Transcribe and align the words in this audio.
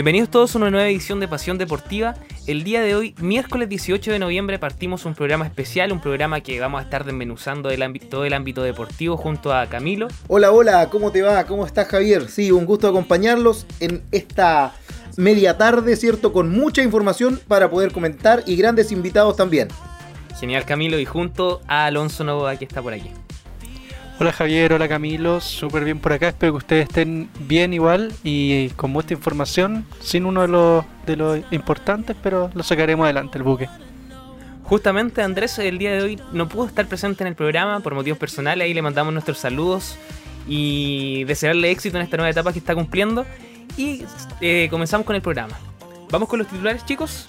Bienvenidos 0.00 0.30
todos 0.30 0.54
a 0.54 0.58
una 0.58 0.70
nueva 0.70 0.88
edición 0.88 1.20
de 1.20 1.28
Pasión 1.28 1.58
Deportiva. 1.58 2.14
El 2.46 2.64
día 2.64 2.80
de 2.80 2.94
hoy, 2.94 3.14
miércoles 3.20 3.68
18 3.68 4.12
de 4.12 4.18
noviembre, 4.18 4.58
partimos 4.58 5.04
un 5.04 5.14
programa 5.14 5.44
especial, 5.44 5.92
un 5.92 6.00
programa 6.00 6.40
que 6.40 6.58
vamos 6.58 6.80
a 6.80 6.84
estar 6.84 7.04
desmenuzando 7.04 7.68
del 7.68 7.82
ámbito, 7.82 8.06
todo 8.06 8.24
el 8.24 8.32
ámbito 8.32 8.62
deportivo 8.62 9.18
junto 9.18 9.52
a 9.52 9.66
Camilo. 9.66 10.08
Hola, 10.26 10.52
hola, 10.52 10.88
¿cómo 10.88 11.12
te 11.12 11.20
va? 11.20 11.44
¿Cómo 11.44 11.66
estás 11.66 11.86
Javier? 11.88 12.30
Sí, 12.30 12.50
un 12.50 12.64
gusto 12.64 12.88
acompañarlos 12.88 13.66
en 13.78 14.02
esta 14.10 14.72
media 15.18 15.58
tarde, 15.58 15.94
¿cierto? 15.96 16.32
Con 16.32 16.48
mucha 16.48 16.82
información 16.82 17.38
para 17.46 17.68
poder 17.68 17.92
comentar 17.92 18.42
y 18.46 18.56
grandes 18.56 18.92
invitados 18.92 19.36
también. 19.36 19.68
Genial 20.40 20.64
Camilo 20.64 20.98
y 20.98 21.04
junto 21.04 21.60
a 21.68 21.84
Alonso 21.84 22.24
Novoa 22.24 22.56
que 22.56 22.64
está 22.64 22.80
por 22.80 22.94
aquí. 22.94 23.10
Hola 24.22 24.32
Javier, 24.32 24.74
hola 24.74 24.86
Camilo, 24.86 25.40
súper 25.40 25.82
bien 25.82 25.98
por 25.98 26.12
acá, 26.12 26.28
espero 26.28 26.52
que 26.52 26.58
ustedes 26.58 26.88
estén 26.90 27.30
bien 27.48 27.72
igual 27.72 28.12
y 28.22 28.68
con 28.76 28.90
mucha 28.90 29.14
información, 29.14 29.86
sin 29.98 30.26
uno 30.26 30.42
de 30.42 30.48
los, 30.48 30.84
de 31.06 31.16
los 31.16 31.40
importantes, 31.50 32.14
pero 32.22 32.50
lo 32.52 32.62
sacaremos 32.62 33.04
adelante 33.04 33.38
el 33.38 33.44
buque. 33.44 33.70
Justamente 34.64 35.22
Andrés 35.22 35.58
el 35.58 35.78
día 35.78 35.92
de 35.92 36.02
hoy 36.02 36.20
no 36.34 36.50
pudo 36.50 36.66
estar 36.66 36.86
presente 36.86 37.24
en 37.24 37.28
el 37.28 37.34
programa 37.34 37.80
por 37.80 37.94
motivos 37.94 38.18
personales, 38.18 38.66
ahí 38.66 38.74
le 38.74 38.82
mandamos 38.82 39.10
nuestros 39.14 39.38
saludos 39.38 39.96
y 40.46 41.24
desearle 41.24 41.70
éxito 41.70 41.96
en 41.96 42.02
esta 42.02 42.18
nueva 42.18 42.28
etapa 42.28 42.52
que 42.52 42.58
está 42.58 42.74
cumpliendo 42.74 43.24
y 43.78 44.04
eh, 44.42 44.68
comenzamos 44.70 45.06
con 45.06 45.16
el 45.16 45.22
programa. 45.22 45.58
¿Vamos 46.10 46.28
con 46.28 46.40
los 46.40 46.46
titulares 46.46 46.84
chicos? 46.84 47.26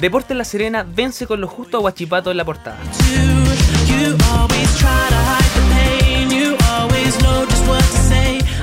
Deportes 0.00 0.34
La 0.34 0.44
Serena 0.44 0.82
vence 0.82 1.26
con 1.26 1.42
lo 1.42 1.46
justo 1.46 1.76
a 1.76 1.80
Huachipato 1.80 2.30
en 2.30 2.38
la 2.38 2.44
portada. 2.46 2.78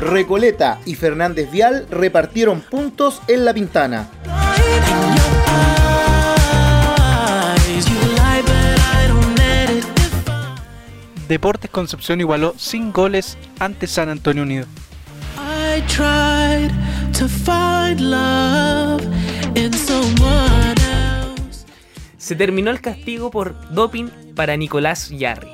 Recoleta 0.01 0.79
y 0.85 0.95
Fernández 0.95 1.51
Vial 1.51 1.85
repartieron 1.91 2.61
puntos 2.61 3.21
en 3.27 3.45
la 3.45 3.53
pintana. 3.53 4.07
Deportes 11.27 11.69
Concepción 11.69 12.19
igualó 12.19 12.55
sin 12.57 12.91
goles 12.91 13.37
ante 13.59 13.85
San 13.85 14.09
Antonio 14.09 14.41
Unido. 14.41 14.65
Se 22.27 22.35
terminó 22.35 22.71
el 22.71 22.81
castigo 22.81 23.31
por 23.31 23.55
doping 23.73 24.09
para 24.35 24.57
Nicolás 24.57 25.07
Yarri. 25.07 25.53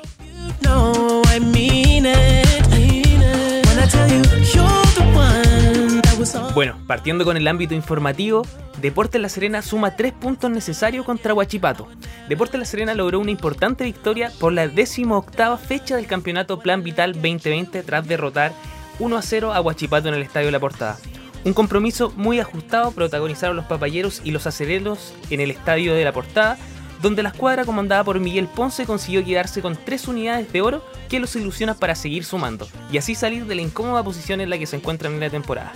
Bueno, 6.52 6.76
partiendo 6.88 7.24
con 7.24 7.36
el 7.36 7.46
ámbito 7.46 7.74
informativo, 7.74 8.44
Deportes 8.82 9.20
La 9.20 9.28
Serena 9.28 9.62
suma 9.62 9.94
tres 9.94 10.14
puntos 10.14 10.50
necesarios 10.50 11.06
contra 11.06 11.32
Huachipato. 11.32 11.86
Deportes 12.28 12.58
La 12.58 12.66
Serena 12.66 12.94
logró 12.94 13.20
una 13.20 13.30
importante 13.30 13.84
victoria 13.84 14.32
por 14.40 14.52
la 14.52 14.66
18 14.66 15.56
fecha 15.58 15.94
del 15.94 16.08
campeonato 16.08 16.58
Plan 16.58 16.82
Vital 16.82 17.12
2020 17.12 17.84
tras 17.84 18.08
derrotar 18.08 18.52
1 18.98 19.16
a 19.16 19.22
0 19.22 19.52
a 19.54 19.60
Huachipato 19.60 20.08
en 20.08 20.14
el 20.14 20.22
Estadio 20.22 20.50
La 20.50 20.58
Portada. 20.58 20.98
Un 21.44 21.52
compromiso 21.52 22.12
muy 22.16 22.40
ajustado 22.40 22.90
protagonizaron 22.92 23.56
los 23.56 23.66
papayeros 23.66 24.22
y 24.24 24.30
los 24.30 24.46
acereros 24.46 25.12
en 25.28 25.40
el 25.40 25.50
estadio 25.50 25.94
de 25.94 26.04
la 26.04 26.12
portada, 26.12 26.56
donde 27.02 27.22
la 27.22 27.28
escuadra 27.28 27.66
comandada 27.66 28.02
por 28.02 28.18
Miguel 28.18 28.48
Ponce 28.48 28.86
consiguió 28.86 29.22
quedarse 29.22 29.60
con 29.60 29.76
tres 29.76 30.08
unidades 30.08 30.50
de 30.52 30.62
oro 30.62 30.82
que 31.10 31.20
los 31.20 31.36
ilusiona 31.36 31.74
para 31.74 31.94
seguir 31.94 32.24
sumando 32.24 32.66
y 32.90 32.96
así 32.96 33.14
salir 33.14 33.44
de 33.44 33.54
la 33.54 33.60
incómoda 33.60 34.02
posición 34.02 34.40
en 34.40 34.48
la 34.48 34.56
que 34.56 34.66
se 34.66 34.76
encuentran 34.76 35.12
en 35.12 35.20
la 35.20 35.28
temporada. 35.28 35.72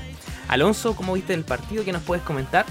Alonso, 0.48 0.96
¿cómo 0.96 1.12
viste 1.12 1.34
el 1.34 1.44
partido? 1.44 1.84
¿Qué 1.84 1.92
nos 1.92 2.02
puedes 2.02 2.24
comentar? 2.24 2.64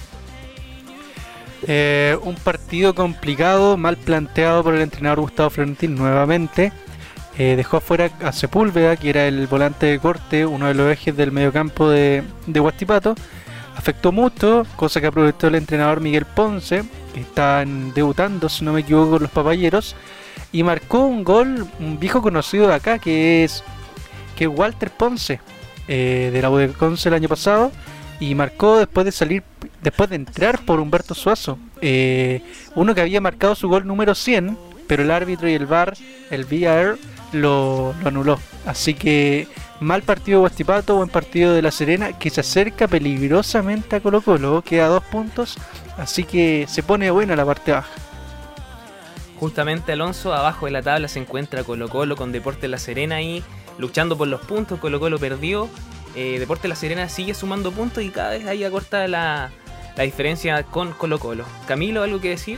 Eh, 1.68 2.18
un 2.24 2.36
partido 2.36 2.96
complicado, 2.96 3.78
mal 3.78 3.97
planteado 3.97 4.63
por 4.63 4.74
el 4.74 4.81
entrenador 4.81 5.22
Gustavo 5.22 5.52
Florentín 5.52 5.96
nuevamente. 5.96 6.72
Eh, 7.38 7.56
dejó 7.56 7.78
afuera 7.78 8.09
a 8.22 8.31
Sepúlveda, 8.31 8.96
que 8.96 9.09
era 9.09 9.28
el 9.28 9.46
volante 9.46 9.86
de 9.86 10.00
corte, 10.00 10.46
uno 10.46 10.68
de 10.68 10.74
los 10.74 10.92
ejes 10.92 11.16
del 11.16 11.31
mediocampo 11.31 11.90
de, 11.90 12.24
de 12.48 12.59
Guastipato. 12.59 13.16
Afectó 13.75 14.12
mucho, 14.12 14.66
cosa 14.75 15.00
que 15.00 15.08
aprovechó 15.08 15.48
el 15.48 15.56
entrenador 15.56 16.02
Miguel 16.02 16.25
Ponce, 16.25 16.84
que 17.14 17.20
está 17.20 17.64
debutando, 17.94 18.50
si 18.50 18.66
no 18.66 18.74
me 18.74 18.80
equivoco, 18.80 19.12
con 19.12 19.22
los 19.22 19.31
papayeros. 19.31 19.96
Y 20.52 20.64
marcó 20.64 21.06
un 21.06 21.24
gol, 21.24 21.68
un 21.80 22.00
viejo 22.00 22.24
conocido 22.24 22.68
de 22.68 22.74
acá, 22.74 22.98
que 22.98 23.44
es, 23.44 23.64
que 24.36 24.48
Walter 24.48 24.90
Ponce, 24.90 25.40
eh, 25.88 26.31
de 26.34 26.42
la 26.42 26.50
U 26.50 26.58
el 26.58 27.14
año 27.14 27.30
pasado. 27.30 27.72
Y 28.19 28.34
marcó 28.34 28.80
después 28.80 29.06
de 29.06 29.12
salir, 29.12 29.44
después 29.84 30.09
de 30.09 30.16
entrar 30.16 30.66
por 30.66 30.80
Humberto 30.80 31.14
Suazo. 31.14 31.59
Eh, 31.81 32.42
uno 32.74 32.96
que 32.96 33.02
había 33.02 33.22
marcado 33.22 33.54
su 33.54 33.68
gol 33.68 33.86
número 33.86 34.16
100, 34.16 34.58
pero 34.88 35.04
el 35.04 35.12
árbitro 35.12 35.48
y 35.48 35.54
el 35.54 35.68
VAR, 35.68 35.94
el 36.31 36.46
VAR, 36.46 36.98
lo, 37.32 37.94
anuló. 38.06 38.40
Así 38.66 38.94
que 38.94 39.48
mal 39.80 40.04
partido 40.04 40.40
de 40.40 40.42
Guastipato, 40.42 40.96
buen 40.96 41.10
partido 41.10 41.54
de 41.54 41.62
La 41.62 41.72
Serena, 41.72 42.18
que 42.18 42.30
se 42.30 42.42
acerca 42.42 42.88
peligrosamente 42.88 43.96
a 43.96 44.00
Colo 44.00 44.22
Colo, 44.22 44.62
queda 44.64 44.88
dos 44.88 45.04
puntos, 45.04 45.58
así 45.98 46.24
que 46.24 46.66
se 46.68 46.84
pone 46.84 47.12
buena 47.12 47.36
la 47.36 47.46
parte 47.46 47.72
baja. 47.72 47.90
Justamente 49.40 49.92
Alonso, 49.92 50.34
abajo 50.34 50.66
de 50.66 50.72
la 50.72 50.82
tabla 50.82 51.08
se 51.08 51.20
encuentra 51.20 51.64
Colo 51.64 51.90
Colo 51.90 52.16
con 52.16 52.32
Deporte 52.32 52.68
La 52.68 52.80
Serena 52.80 53.18
ahí 53.18 53.44
luchando 53.78 54.18
por 54.18 54.28
los 54.28 54.42
puntos, 54.42 54.80
Colo 54.80 55.00
Colo 55.00 55.20
perdió, 55.20 55.70
eh, 56.16 56.40
Deporte 56.40 56.68
La 56.68 56.76
Serena 56.76 57.08
sigue 57.10 57.36
sumando 57.36 57.72
puntos 57.72 58.04
y 58.04 58.10
cada 58.10 58.32
vez 58.32 58.48
ahí 58.48 58.64
acorta 58.64 59.08
la, 59.08 59.52
la 59.96 60.04
diferencia 60.04 60.64
con 60.64 60.92
Colo 60.94 61.20
Colo. 61.20 61.46
Camilo, 61.68 62.02
¿algo 62.02 62.20
que 62.20 62.30
decir? 62.30 62.58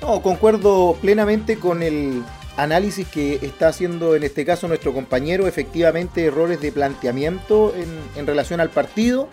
No, 0.00 0.20
concuerdo 0.20 0.96
plenamente 1.00 1.58
con 1.58 1.82
el, 1.84 2.24
análisis 2.56 3.06
que 3.06 3.38
está 3.42 3.68
haciendo 3.68 4.14
en 4.14 4.24
este 4.24 4.44
caso 4.44 4.68
nuestro 4.68 4.92
compañero, 4.92 5.46
efectivamente 5.46 6.24
errores 6.24 6.60
de 6.60 6.72
planteamiento 6.72 7.74
en, 8.16 8.26
relación 8.26 8.60
al 8.60 8.70
partido 8.70 9.28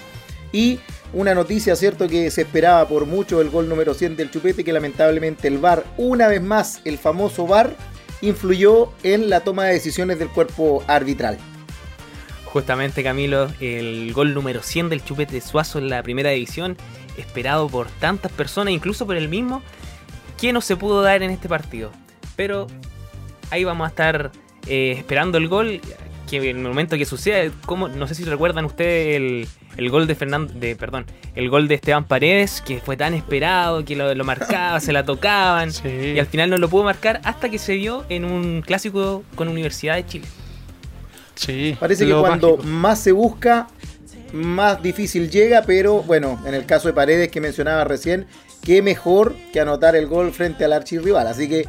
y 0.51 0.79
una 1.13 1.33
noticia, 1.33 1.75
cierto, 1.75 2.07
que 2.07 2.29
se 2.31 2.41
esperaba 2.41 2.87
por 2.87 3.05
mucho 3.05 3.41
el 3.41 3.49
gol 3.49 3.67
número 3.67 3.93
100 3.93 4.15
del 4.15 4.31
Chupete, 4.31 4.63
que 4.63 4.73
lamentablemente 4.73 5.47
el 5.47 5.57
VAR, 5.57 5.83
una 5.97 6.27
vez 6.27 6.41
más 6.41 6.81
el 6.85 6.97
famoso 6.97 7.47
VAR, 7.47 7.75
influyó 8.21 8.91
en 9.03 9.29
la 9.29 9.41
toma 9.41 9.65
de 9.65 9.73
decisiones 9.73 10.19
del 10.19 10.29
cuerpo 10.29 10.83
arbitral. 10.87 11.37
Justamente 12.45 13.03
Camilo, 13.03 13.51
el 13.59 14.11
gol 14.13 14.33
número 14.33 14.63
100 14.63 14.89
del 14.89 15.03
Chupete 15.03 15.39
Suazo 15.39 15.77
en 15.77 15.89
la 15.89 16.01
primera 16.01 16.31
división, 16.31 16.77
esperado 17.17 17.69
por 17.69 17.87
tantas 17.99 18.31
personas, 18.31 18.73
incluso 18.73 19.05
por 19.05 19.17
el 19.17 19.29
mismo, 19.29 19.61
que 20.39 20.53
no 20.53 20.61
se 20.61 20.75
pudo 20.75 21.01
dar 21.01 21.21
en 21.21 21.31
este 21.31 21.47
partido. 21.47 21.91
Pero 22.35 22.67
ahí 23.51 23.63
vamos 23.63 23.85
a 23.85 23.89
estar 23.89 24.31
eh, 24.67 24.95
esperando 24.97 25.37
el 25.37 25.47
gol. 25.47 25.81
Que 26.29 26.37
en 26.37 26.57
el 26.57 26.63
momento 26.63 26.95
que 26.95 27.05
suceda, 27.05 27.51
como, 27.65 27.87
no 27.87 28.07
sé 28.07 28.13
si 28.13 28.23
recuerdan 28.23 28.63
ustedes 28.65 29.47
el, 29.77 29.89
gol 29.89 30.05
de 30.05 30.13
Fernando, 30.13 30.53
de, 30.53 30.75
perdón, 30.75 31.07
el 31.33 31.49
gol 31.49 31.67
de 31.67 31.73
Esteban 31.73 32.05
Paredes, 32.05 32.61
que 32.61 32.79
fue 32.81 32.95
tan 32.97 33.15
esperado, 33.15 33.83
que 33.83 33.95
lo, 33.95 34.23
marcaba, 34.23 34.79
se 34.79 34.93
la 34.93 35.03
tocaban, 35.03 35.71
y 35.83 36.19
al 36.19 36.27
final 36.27 36.51
no 36.51 36.59
lo 36.59 36.69
pudo 36.69 36.83
marcar 36.83 37.19
hasta 37.23 37.49
que 37.49 37.57
se 37.57 37.73
dio 37.73 38.05
en 38.09 38.25
un 38.25 38.61
clásico 38.61 39.23
con 39.33 39.47
Universidad 39.47 39.95
de 39.95 40.05
Chile. 40.05 40.27
Sí, 41.33 41.75
Parece 41.79 42.05
que 42.05 42.13
cuando 42.13 42.57
más 42.57 42.99
se 42.99 43.11
busca, 43.11 43.67
más 44.31 44.83
difícil 44.83 45.31
llega, 45.31 45.63
pero 45.63 46.03
bueno, 46.03 46.39
en 46.45 46.53
el 46.53 46.67
caso 46.67 46.89
de 46.89 46.93
Paredes 46.93 47.29
que 47.29 47.41
mencionaba 47.41 47.85
recién, 47.85 48.27
qué 48.63 48.81
mejor 48.81 49.35
que 49.51 49.59
anotar 49.59 49.95
el 49.95 50.07
gol 50.07 50.31
frente 50.31 50.65
al 50.65 50.73
archirrival. 50.73 51.27
Así 51.27 51.49
que 51.49 51.65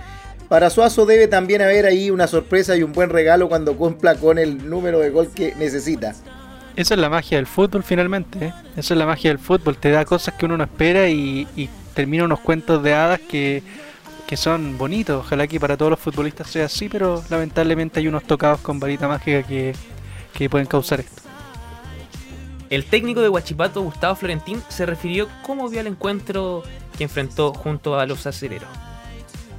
para 0.51 0.69
Suazo 0.69 1.07
debe 1.07 1.29
también 1.29 1.63
haber 1.63 1.87
ahí 1.87 2.11
una 2.11 2.27
sorpresa 2.27 2.77
y 2.77 2.83
un 2.83 2.93
buen 2.93 3.09
regalo 3.09 3.49
cuando 3.49 3.77
cumpla 3.77 4.17
con 4.17 4.37
el 4.37 4.69
número 4.69 4.99
de 4.99 5.11
gol 5.11 5.31
que 5.33 5.55
necesita. 5.55 6.13
Esa 6.75 6.95
es 6.95 7.01
la 7.01 7.09
magia 7.09 7.37
del 7.39 7.47
fútbol 7.47 7.85
finalmente. 7.85 8.47
¿eh? 8.47 8.53
Esa 8.77 8.95
es 8.95 8.99
la 8.99 9.07
magia 9.07 9.31
del 9.31 9.39
fútbol. 9.39 9.77
Te 9.77 9.93
da 9.93 10.05
cosas 10.05 10.35
que 10.35 10.47
uno 10.47 10.57
no 10.57 10.65
espera 10.65 11.09
y, 11.09 11.47
termina 11.95 12.25
unos 12.25 12.41
cuentos 12.41 12.83
de 12.83 12.93
hadas 12.93 13.21
que, 13.21 13.63
son 14.35 14.77
bonitos. 14.77 15.25
Ojalá 15.25 15.47
que 15.47 15.61
para 15.61 15.77
todos 15.77 15.91
los 15.91 16.01
futbolistas 16.01 16.51
sea 16.51 16.65
así, 16.65 16.89
pero 16.89 17.23
lamentablemente 17.31 18.01
hay 18.01 18.09
unos 18.09 18.25
tocados 18.25 18.59
con 18.59 18.81
varita 18.81 19.07
mágica 19.07 19.45
que, 19.45 19.73
que 20.35 20.51
pueden 20.51 20.67
causar 20.67 20.99
esto. 20.99 21.23
El 22.71 22.87
técnico 22.87 23.21
de 23.21 23.29
Huachipato, 23.29 23.83
Gustavo 23.83 24.17
Florentín, 24.17 24.61
se 24.69 24.85
refirió 24.85 25.29
cómo 25.47 25.69
vio 25.69 25.81
el 25.81 25.87
encuentro 25.87 26.65
que 26.99 27.05
enfrentó 27.05 27.55
junto 27.55 28.01
a 28.01 28.05
los 28.05 28.27
acereros. 28.27 28.90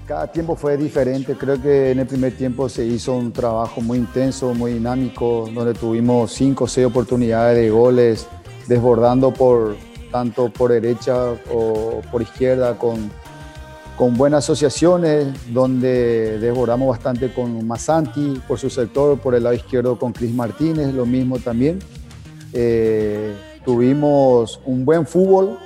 Cada 0.07 0.27
tiempo 0.27 0.55
fue 0.55 0.75
diferente, 0.77 1.35
creo 1.37 1.61
que 1.61 1.91
en 1.91 1.99
el 1.99 2.07
primer 2.07 2.35
tiempo 2.35 2.67
se 2.67 2.85
hizo 2.85 3.15
un 3.15 3.31
trabajo 3.31 3.81
muy 3.81 3.97
intenso, 3.99 4.53
muy 4.53 4.73
dinámico, 4.73 5.49
donde 5.53 5.73
tuvimos 5.73 6.33
cinco 6.33 6.65
o 6.65 6.67
seis 6.67 6.87
oportunidades 6.87 7.55
de 7.55 7.69
goles, 7.69 8.27
desbordando 8.67 9.31
por 9.31 9.75
tanto 10.11 10.49
por 10.49 10.71
derecha 10.71 11.15
o 11.53 12.01
por 12.11 12.21
izquierda 12.21 12.77
con, 12.77 13.09
con 13.97 14.17
buenas 14.17 14.43
asociaciones, 14.43 15.27
donde 15.53 16.39
desbordamos 16.39 16.89
bastante 16.89 17.31
con 17.33 17.65
Masanti 17.65 18.41
por 18.47 18.59
su 18.59 18.69
sector, 18.69 19.17
por 19.19 19.35
el 19.35 19.43
lado 19.43 19.55
izquierdo 19.55 19.97
con 19.97 20.11
Cris 20.11 20.33
Martínez, 20.33 20.93
lo 20.93 21.05
mismo 21.05 21.39
también. 21.39 21.79
Eh, 22.53 23.33
tuvimos 23.63 24.59
un 24.65 24.83
buen 24.83 25.05
fútbol, 25.05 25.57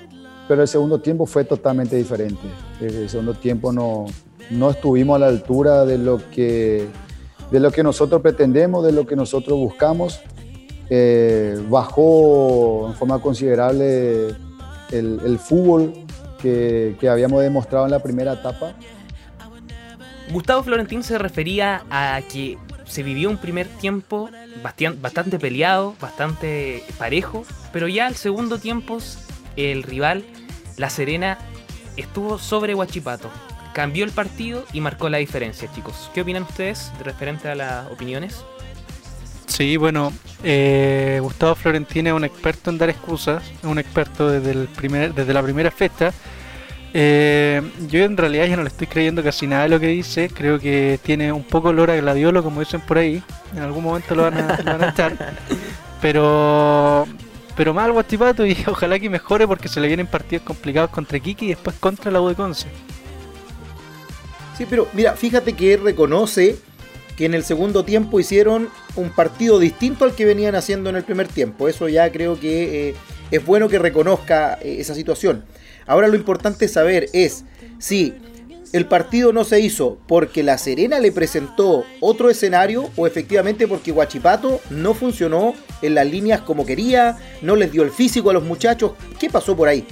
pero 0.47 0.61
el 0.61 0.67
segundo 0.67 0.99
tiempo 0.99 1.25
fue 1.25 1.45
totalmente 1.45 1.95
diferente. 1.95 2.41
El 2.79 3.09
segundo 3.09 3.33
tiempo 3.33 3.71
no, 3.71 4.05
no 4.49 4.69
estuvimos 4.69 5.15
a 5.15 5.19
la 5.19 5.27
altura 5.27 5.85
de 5.85 5.97
lo, 5.97 6.29
que, 6.29 6.87
de 7.51 7.59
lo 7.59 7.71
que 7.71 7.83
nosotros 7.83 8.21
pretendemos, 8.21 8.85
de 8.85 8.91
lo 8.91 9.05
que 9.05 9.15
nosotros 9.15 9.57
buscamos. 9.57 10.19
Eh, 10.89 11.59
bajó 11.69 12.87
en 12.89 12.93
forma 12.95 13.19
considerable 13.19 14.35
el, 14.91 15.39
fútbol 15.39 15.93
que, 16.39 16.95
que, 16.99 17.09
habíamos 17.09 17.41
demostrado 17.41 17.85
en 17.85 17.91
la 17.91 18.03
primera 18.03 18.33
etapa. 18.33 18.73
Gustavo 20.31 20.63
Florentín 20.63 21.03
se 21.03 21.17
refería 21.17 21.83
a 21.89 22.21
que 22.31 22.57
se 22.85 23.03
vivió 23.03 23.29
un 23.29 23.37
primer 23.37 23.67
tiempo 23.67 24.29
bastante 25.01 25.39
peleado, 25.39 25.95
bastante 25.99 26.83
parejo, 26.97 27.45
pero 27.71 27.87
ya 27.87 28.07
al 28.07 28.15
segundo 28.15 28.57
tiempo 28.57 28.99
el 29.55 29.83
rival, 29.83 30.23
La 30.77 30.89
Serena, 30.89 31.37
estuvo 31.97 32.37
sobre 32.37 32.75
Huachipato. 32.75 33.29
Cambió 33.75 34.05
el 34.05 34.11
partido 34.11 34.63
y 34.71 34.79
marcó 34.79 35.09
la 35.09 35.17
diferencia, 35.17 35.69
chicos. 35.75 36.09
¿Qué 36.13 36.21
opinan 36.21 36.43
ustedes 36.43 36.93
de 36.97 37.03
referente 37.03 37.49
a 37.49 37.55
las 37.55 37.91
opiniones? 37.91 38.45
Sí, 39.47 39.75
bueno, 39.75 40.13
eh, 40.45 41.19
Gustavo 41.21 41.55
Florentín 41.55 42.07
es 42.07 42.13
un 42.13 42.23
experto 42.23 42.69
en 42.69 42.77
dar 42.77 42.89
excusas, 42.89 43.43
es 43.43 43.65
un 43.65 43.77
experto 43.77 44.29
desde, 44.29 45.33
la 45.33 45.43
primera 45.43 45.71
fecha. 45.71 46.13
Eh, 46.93 47.61
yo 47.89 48.05
en 48.05 48.15
realidad 48.15 48.45
ya 48.45 48.55
no 48.55 48.61
le 48.63 48.69
estoy 48.69 48.87
creyendo 48.87 49.21
casi 49.21 49.45
nada 49.45 49.63
de 49.63 49.69
lo 49.69 49.79
que 49.81 49.87
dice, 49.87 50.29
creo 50.29 50.57
que 50.57 50.97
tiene 51.03 51.33
un 51.33 51.43
poco 51.43 51.67
olor 51.67 51.91
a 51.91 51.97
gladiolo, 51.97 52.43
como 52.43 52.61
dicen 52.61 52.79
por 52.79 52.97
ahí, 52.97 53.21
en 53.53 53.61
algún 53.61 53.83
momento 53.83 54.15
lo 54.15 54.21
van 54.21 54.37
a, 54.37 54.89
echar, 54.89 55.35
pero, 56.01 57.05
pero 57.57 57.73
mal 57.73 57.91
Guastipato 57.91 58.45
y 58.45 58.55
ojalá 58.67 58.97
que 58.99 59.09
mejore 59.09 59.45
porque 59.45 59.67
se 59.67 59.81
le 59.81 59.87
vienen 59.87 60.07
partidos 60.07 60.45
complicados 60.45 60.91
contra 60.91 61.19
Kiki 61.19 61.47
y 61.47 61.49
después 61.49 61.75
contra 61.77 62.09
la 62.09 62.21
U 62.21 62.29
de 62.29 62.35
Conce. 62.35 62.69
Sí, 64.57 64.65
pero 64.69 64.87
mira, 64.93 65.13
fíjate 65.13 65.53
que 65.53 65.77
reconoce 65.77 66.57
que 67.17 67.25
en 67.25 67.33
el 67.33 67.43
segundo 67.43 67.85
tiempo 67.85 68.19
hicieron 68.19 68.69
un 68.95 69.09
partido 69.09 69.59
distinto 69.59 70.05
al 70.05 70.15
que 70.15 70.25
venían 70.25 70.55
haciendo 70.55 70.89
en 70.89 70.95
el 70.95 71.03
primer 71.03 71.27
tiempo. 71.27 71.67
Eso 71.67 71.87
ya 71.87 72.11
creo 72.11 72.39
que 72.39 72.89
eh, 72.89 72.95
es 73.31 73.45
bueno 73.45 73.69
que 73.69 73.79
reconozca 73.79 74.57
eh, 74.61 74.77
esa 74.79 74.95
situación. 74.95 75.43
Ahora 75.87 76.07
lo 76.07 76.15
importante 76.15 76.67
saber 76.67 77.09
es 77.13 77.45
si 77.79 78.13
el 78.73 78.87
partido 78.87 79.31
no 79.31 79.43
se 79.43 79.59
hizo 79.59 79.97
porque 80.07 80.43
La 80.43 80.57
Serena 80.57 80.99
le 80.99 81.11
presentó 81.11 81.85
otro 82.01 82.29
escenario 82.29 82.89
o 82.95 83.07
efectivamente 83.07 83.67
porque 83.67 83.91
Guachipato 83.91 84.59
no 84.69 84.93
funcionó 84.93 85.53
en 85.81 85.95
las 85.95 86.07
líneas 86.07 86.41
como 86.41 86.65
quería, 86.65 87.17
no 87.41 87.55
les 87.55 87.71
dio 87.71 87.83
el 87.83 87.91
físico 87.91 88.29
a 88.29 88.33
los 88.33 88.43
muchachos. 88.43 88.93
¿Qué 89.19 89.29
pasó 89.29 89.55
por 89.55 89.67
ahí? 89.69 89.85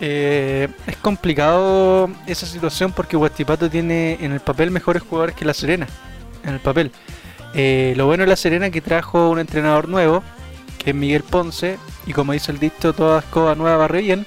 Eh, 0.00 0.68
es 0.86 0.96
complicado 0.96 2.10
esa 2.26 2.46
situación 2.46 2.92
porque 2.92 3.16
Guachipato 3.16 3.70
tiene 3.70 4.18
en 4.20 4.32
el 4.32 4.40
papel 4.40 4.70
mejores 4.70 5.02
jugadores 5.02 5.34
que 5.34 5.44
La 5.44 5.54
Serena. 5.54 5.86
En 6.42 6.54
el 6.54 6.60
papel. 6.60 6.92
Eh, 7.54 7.94
lo 7.96 8.06
bueno 8.06 8.24
de 8.24 8.28
La 8.28 8.36
Serena 8.36 8.70
que 8.70 8.80
trajo 8.80 9.30
un 9.30 9.38
entrenador 9.38 9.88
nuevo, 9.88 10.22
que 10.78 10.90
es 10.90 10.96
Miguel 10.96 11.22
Ponce, 11.22 11.78
y 12.06 12.12
como 12.12 12.32
dice 12.32 12.50
el 12.50 12.58
dicho, 12.58 12.92
toda 12.92 13.20
escoba 13.20 13.54
nueva 13.54 13.76
barre 13.76 14.02
bien. 14.02 14.26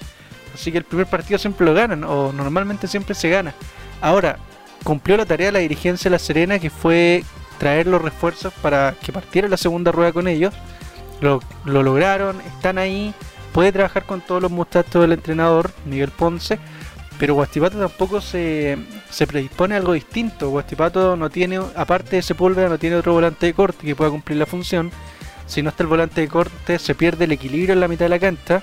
Así 0.54 0.72
que 0.72 0.78
el 0.78 0.86
primer 0.86 1.08
partido 1.08 1.38
siempre 1.38 1.66
lo 1.66 1.74
ganan, 1.74 2.04
o 2.04 2.32
normalmente 2.32 2.88
siempre 2.88 3.14
se 3.14 3.30
gana. 3.30 3.54
Ahora, 4.02 4.38
cumplió 4.84 5.18
la 5.18 5.26
tarea 5.26 5.52
la 5.52 5.60
dirigencia 5.60 6.10
de 6.10 6.16
La 6.16 6.20
Serena, 6.20 6.58
que 6.60 6.70
fue 6.70 7.24
traer 7.60 7.88
los 7.88 8.02
refuerzos 8.02 8.54
para 8.62 8.96
que 9.02 9.12
partiera 9.12 9.48
la 9.48 9.58
segunda 9.58 9.92
rueda 9.92 10.14
con 10.14 10.28
ellos. 10.28 10.54
Lo, 11.20 11.42
lo 11.66 11.84
lograron, 11.84 12.40
están 12.42 12.78
ahí. 12.78 13.14
Puede 13.58 13.72
trabajar 13.72 14.04
con 14.04 14.22
todos 14.22 14.40
los 14.40 14.52
muchachos 14.52 15.02
del 15.02 15.14
entrenador, 15.14 15.72
Miguel 15.88 16.12
Ponce. 16.12 16.60
Pero 17.18 17.34
Guastipato 17.34 17.80
tampoco 17.80 18.22
se, 18.22 18.78
se 19.10 19.26
predispone 19.26 19.74
a 19.74 19.80
algo 19.80 19.94
distinto. 19.94 20.52
Guastipato 20.52 21.18
no 21.18 21.32
tiene, 21.32 21.60
aparte 21.76 22.18
de 22.18 22.22
Sepúlveda, 22.22 22.70
no 22.70 22.78
tiene 22.78 22.98
otro 22.98 23.14
volante 23.14 23.48
de 23.48 23.56
corte 23.56 23.84
que 23.84 23.96
pueda 23.96 24.12
cumplir 24.12 24.38
la 24.38 24.46
función. 24.46 24.92
Si 25.48 25.64
no 25.64 25.72
está 25.72 25.82
el 25.82 25.88
volante 25.88 26.22
de 26.22 26.28
corte, 26.28 26.78
se 26.78 26.94
pierde 26.94 27.26
el 27.26 27.32
equilibrio 27.32 27.74
en 27.74 27.80
la 27.80 27.88
mitad 27.88 28.06
de 28.06 28.10
la 28.10 28.20
cancha. 28.20 28.62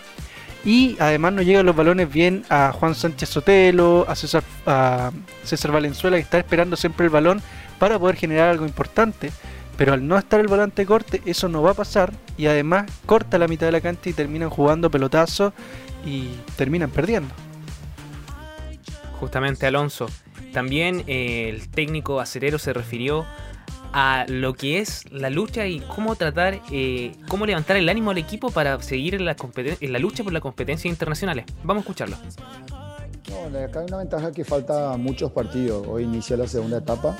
Y 0.65 0.97
además 1.01 1.33
no 1.33 1.43
llegan 1.43 1.67
los 1.67 1.75
balones 1.75 2.09
bien 2.09 2.45
a 2.49 2.71
Juan 2.71 2.95
Sánchez 2.95 3.31
Sotelo, 3.31 4.07
a 4.09 4.15
César, 4.15 4.45
a 4.65 5.11
César 5.43 5.73
Valenzuela, 5.73 6.19
que 6.19 6.23
está 6.23 6.39
esperando 6.39 6.77
siempre 6.77 7.07
el 7.07 7.11
balón 7.11 7.43
para 7.81 7.99
poder 7.99 8.15
generar 8.15 8.51
algo 8.51 8.65
importante. 8.65 9.33
Pero 9.77 9.93
al 9.93 10.07
no 10.07 10.17
estar 10.17 10.41
el 10.41 10.47
volante 10.47 10.87
corte, 10.87 11.21
eso 11.27 11.49
no 11.49 11.63
va 11.63 11.73
a 11.73 11.75
pasar. 11.75 12.13
Y 12.37 12.47
además 12.47 12.91
corta 13.07 13.39
la 13.39 13.49
mitad 13.49 13.67
de 13.67 13.73
la 13.73 13.81
cancha 13.81 14.11
y 14.11 14.13
terminan 14.13 14.51
jugando 14.51 14.91
pelotazo 14.91 15.53
y 16.05 16.29
terminan 16.57 16.91
perdiendo. 16.91 17.35
Justamente 19.19 19.67
Alonso. 19.67 20.07
También 20.53 21.03
eh, 21.07 21.49
el 21.49 21.69
técnico 21.69 22.21
acerero 22.21 22.59
se 22.59 22.73
refirió 22.73 23.27
a 23.93 24.27
lo 24.29 24.55
que 24.55 24.81
es 24.81 25.11
la 25.13 25.31
lucha 25.31 25.67
y 25.67 25.81
cómo 25.81 26.17
tratar, 26.17 26.61
eh, 26.73 27.13
cómo 27.29 27.47
levantar 27.47 27.77
el 27.77 27.89
ánimo 27.89 28.11
al 28.11 28.19
equipo 28.19 28.51
para 28.51 28.81
seguir 28.83 29.15
en 29.15 29.25
la, 29.25 29.37
en 29.57 29.93
la 29.93 29.99
lucha 29.99 30.25
por 30.25 30.33
las 30.33 30.43
competencias 30.43 30.91
internacionales. 30.91 31.45
Vamos 31.63 31.83
a 31.83 31.85
escucharlo. 31.85 32.17
No, 33.31 33.59
acá 33.59 33.81
hay 33.81 33.87
una 33.87 33.99
ventaja 33.99 34.33
que 34.33 34.45
falta 34.45 34.97
muchos 34.97 35.31
partidos. 35.31 35.87
Hoy 35.89 36.05
inicia 36.05 36.37
la 36.37 36.47
segunda 36.47 36.79
etapa. 36.79 37.17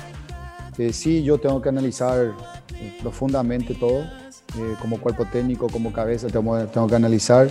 Eh, 0.77 0.91
sí, 0.91 1.23
yo 1.23 1.37
tengo 1.37 1.61
que 1.61 1.69
analizar 1.69 2.33
eh, 2.79 2.97
profundamente 3.01 3.73
todo, 3.75 4.01
eh, 4.01 4.75
como 4.81 4.99
cuerpo 4.99 5.25
técnico, 5.25 5.67
como 5.67 5.93
cabeza, 5.93 6.27
tengo, 6.27 6.57
tengo 6.65 6.87
que 6.87 6.95
analizar. 6.95 7.49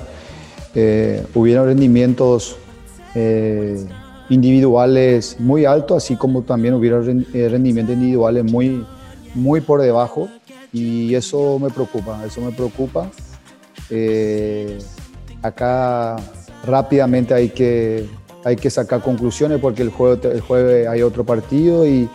Eh, 0.74 1.24
hubieron 1.34 1.66
rendimientos 1.66 2.56
individuales 4.28 5.36
muy 5.38 5.64
altos, 5.64 6.02
así 6.02 6.16
como 6.16 6.42
también 6.42 6.74
hubieron 6.74 7.24
rendimientos 7.32 7.94
individuales 7.94 8.44
muy, 8.44 8.84
muy 9.34 9.60
por 9.60 9.80
debajo 9.80 10.28
y 10.72 11.14
eso 11.14 11.60
me 11.60 11.70
preocupa, 11.70 12.20
eso 12.26 12.40
me 12.40 12.50
preocupa. 12.50 13.08
Eh, 13.88 14.78
acá 15.40 16.16
rápidamente 16.66 17.32
hay 17.32 17.50
que, 17.50 18.08
hay 18.44 18.56
que 18.56 18.68
sacar 18.68 19.00
conclusiones 19.00 19.60
porque 19.60 19.82
el 19.82 19.90
jueves, 19.90 20.24
el 20.24 20.40
jueves 20.40 20.88
hay 20.88 21.02
otro 21.02 21.24
partido 21.24 21.86
y, 21.86 22.08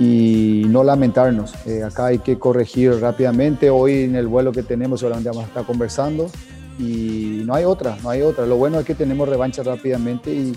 y 0.00 0.64
no 0.66 0.82
lamentarnos. 0.82 1.52
Eh, 1.66 1.82
acá 1.82 2.06
hay 2.06 2.20
que 2.20 2.38
corregir 2.38 2.94
rápidamente. 3.00 3.68
Hoy 3.68 4.04
en 4.04 4.16
el 4.16 4.28
vuelo 4.28 4.50
que 4.50 4.62
tenemos 4.62 5.00
solamente 5.00 5.28
vamos 5.28 5.44
a 5.44 5.48
estar 5.48 5.64
conversando 5.66 6.30
y 6.78 7.42
no 7.44 7.54
hay 7.54 7.64
otra, 7.66 7.98
no 8.02 8.08
hay 8.08 8.22
otra. 8.22 8.46
Lo 8.46 8.56
bueno 8.56 8.80
es 8.80 8.86
que 8.86 8.94
tenemos 8.94 9.28
revancha 9.28 9.62
rápidamente 9.62 10.32
y, 10.32 10.56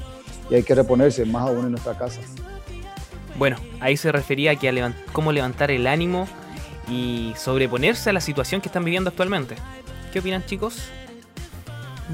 y 0.50 0.56
hay 0.56 0.64
que 0.64 0.74
reponerse, 0.74 1.26
más 1.26 1.50
aún 1.50 1.66
en 1.66 1.72
nuestra 1.72 1.98
casa. 1.98 2.22
Bueno, 3.38 3.58
ahí 3.82 3.98
se 3.98 4.14
refería 4.14 4.52
a 4.52 4.56
que 4.56 4.70
a 4.70 4.72
levant 4.72 4.96
cómo 5.12 5.34
levantar 5.34 5.72
el 5.72 5.88
ánimo 5.88 6.26
y 6.90 7.34
sobreponerse 7.36 8.12
a 8.12 8.14
la 8.14 8.22
situación 8.22 8.62
que 8.62 8.70
están 8.70 8.86
viviendo 8.86 9.10
actualmente. 9.10 9.56
¿Qué 10.14 10.20
opinan 10.20 10.46
chicos? 10.46 10.78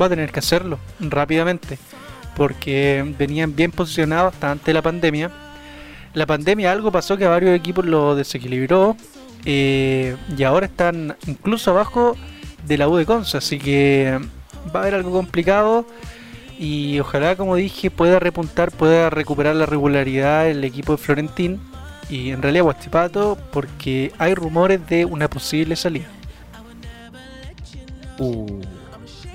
Va 0.02 0.08
a 0.08 0.10
tener 0.10 0.32
que 0.32 0.40
hacerlo 0.40 0.80
rápidamente, 1.00 1.78
porque 2.36 3.14
venían 3.20 3.56
bien 3.56 3.72
posicionados 3.72 4.34
hasta 4.34 4.50
antes 4.50 4.66
de 4.66 4.74
la 4.74 4.82
pandemia. 4.82 5.30
La 6.14 6.26
pandemia 6.26 6.72
algo 6.72 6.92
pasó 6.92 7.18
que 7.18 7.26
a 7.26 7.30
varios 7.30 7.56
equipos 7.56 7.86
lo 7.86 8.16
desequilibró 8.16 8.96
eh, 9.46 10.16
y 10.36 10.44
ahora 10.44 10.66
están 10.66 11.16
incluso 11.28 11.72
abajo 11.72 12.16
de 12.66 12.78
la 12.78 12.88
U 12.90 12.98
de 12.98 13.06
Conce, 13.06 13.38
así 13.38 13.60
que 13.60 14.20
va 14.74 14.80
a 14.80 14.84
haber 14.84 14.96
algo 14.96 15.12
complicado 15.12 15.86
y 16.60 17.00
ojalá, 17.00 17.36
como 17.38 17.56
dije, 17.56 17.90
pueda 17.90 18.20
repuntar, 18.20 18.72
pueda 18.72 19.10
recuperar 19.10 19.56
la 19.56 19.66
regularidad 19.66 20.50
el 20.50 20.64
equipo 20.64 20.94
de 20.94 20.98
Florentín 20.98 21.62
y 22.10 22.32
en 22.32 22.42
realidad 22.42 22.64
Guastipato 22.64 23.38
porque 23.54 24.12
hay 24.18 24.34
rumores 24.36 24.86
de 24.88 25.06
una 25.06 25.30
posible 25.30 25.76
salida. 25.76 26.08
Uh, 28.18 28.60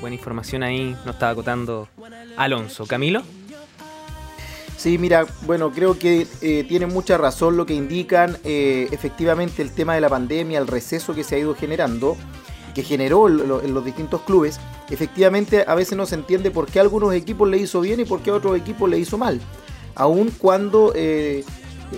buena 0.00 0.16
información 0.16 0.62
ahí, 0.62 0.94
nos 1.06 1.14
estaba 1.14 1.32
acotando 1.32 1.88
Alonso. 2.36 2.84
Camilo. 2.86 3.22
Sí, 4.84 4.98
mira, 4.98 5.24
bueno, 5.46 5.72
creo 5.72 5.98
que 5.98 6.26
eh, 6.42 6.62
tienen 6.68 6.90
mucha 6.90 7.16
razón 7.16 7.56
lo 7.56 7.64
que 7.64 7.72
indican. 7.72 8.36
Eh, 8.44 8.86
efectivamente, 8.92 9.62
el 9.62 9.70
tema 9.70 9.94
de 9.94 10.02
la 10.02 10.10
pandemia, 10.10 10.58
el 10.58 10.66
receso 10.66 11.14
que 11.14 11.24
se 11.24 11.36
ha 11.36 11.38
ido 11.38 11.54
generando, 11.54 12.18
que 12.74 12.82
generó 12.82 13.28
en 13.28 13.72
los 13.72 13.82
distintos 13.82 14.20
clubes, 14.20 14.60
efectivamente 14.90 15.64
a 15.66 15.74
veces 15.74 15.96
no 15.96 16.04
se 16.04 16.16
entiende 16.16 16.50
por 16.50 16.66
qué 16.66 16.80
a 16.80 16.82
algunos 16.82 17.14
equipos 17.14 17.48
le 17.48 17.56
hizo 17.56 17.80
bien 17.80 18.00
y 18.00 18.04
por 18.04 18.20
qué 18.20 18.28
a 18.28 18.34
otros 18.34 18.58
equipos 18.58 18.90
le 18.90 18.98
hizo 18.98 19.16
mal. 19.16 19.40
Aun 19.94 20.30
cuando 20.36 20.92
eh, 20.94 21.46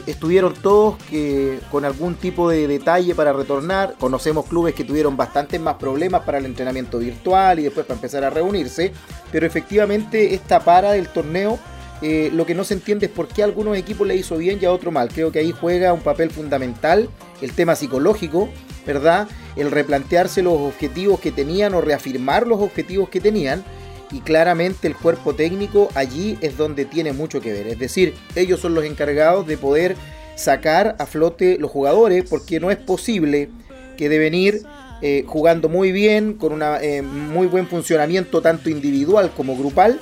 estuvieron 0.07 0.55
todos 0.55 0.97
que, 1.11 1.59
con 1.73 1.85
algún 1.85 2.15
tipo 2.15 2.49
de 2.49 2.69
detalle 2.69 3.17
para 3.17 3.33
retornar, 3.33 3.97
conocemos 3.99 4.47
clubes 4.47 4.77
que 4.77 4.85
tuvieron 4.85 5.17
bastantes 5.17 5.61
más 5.61 5.75
problemas 5.75 6.23
para 6.23 6.39
el 6.39 6.47
entrenamiento 6.47 6.99
virtual 6.99 7.59
y 7.59 7.65
después 7.65 7.85
para 7.85 7.97
empezar 7.97 8.23
a 8.23 8.31
reunirse, 8.31 8.93
pero 9.33 9.45
efectivamente 9.45 10.37
esta 10.37 10.61
para 10.61 10.93
del 10.93 11.09
torneo 11.09 11.59
eh, 12.03 12.31
lo 12.33 12.45
que 12.45 12.55
no 12.55 12.65
se 12.65 12.75
entiende 12.75 13.07
es 13.07 13.13
por 13.13 13.29
qué 13.29 13.43
a 13.43 13.47
algunos 13.47 13.77
equipos 13.77 14.07
le 14.07 14.17
hizo 14.17 14.37
bien 14.37 14.59
y 14.61 14.65
a 14.65 14.73
otros 14.73 14.93
mal. 14.93 15.09
Creo 15.09 15.33
que 15.33 15.39
ahí 15.39 15.53
juega 15.53 15.93
un 15.93 16.01
papel 16.01 16.31
fundamental 16.31 17.09
el 17.41 17.53
tema 17.53 17.75
psicológico, 17.75 18.49
¿verdad? 18.87 19.29
El 19.57 19.71
replantearse 19.71 20.43
los 20.43 20.61
objetivos 20.61 21.21
que 21.21 21.33
tenían 21.33 21.75
o 21.75 21.81
reafirmar 21.81 22.47
los 22.47 22.61
objetivos 22.61 23.09
que 23.09 23.21
tenían. 23.21 23.65
Y 24.13 24.21
claramente 24.21 24.87
el 24.87 24.95
cuerpo 24.95 25.35
técnico 25.35 25.89
allí 25.95 26.39
es 26.41 26.57
donde 26.57 26.85
tiene 26.85 27.13
mucho 27.13 27.41
que 27.41 27.53
ver. 27.53 27.67
Es 27.67 27.79
decir, 27.79 28.15
ellos 28.37 28.61
son 28.61 28.75
los 28.75 28.85
encargados 28.85 29.47
de 29.47 29.59
poder 29.59 29.97
sacar 30.37 30.95
a 30.99 31.07
flote 31.07 31.59
los 31.59 31.71
jugadores 31.71 32.25
porque 32.29 32.61
no 32.61 32.71
es 32.71 32.77
posible 32.77 33.49
que 33.97 34.09
deben 34.09 34.35
ir 34.35 34.63
eh, 35.03 35.25
jugando 35.27 35.69
muy 35.69 35.93
bien, 35.93 36.35
con 36.35 36.53
un 36.53 36.63
eh, 36.63 37.03
muy 37.03 37.47
buen 37.47 37.67
funcionamiento 37.67 38.41
tanto 38.41 38.71
individual 38.71 39.31
como 39.37 39.57
grupal, 39.57 39.99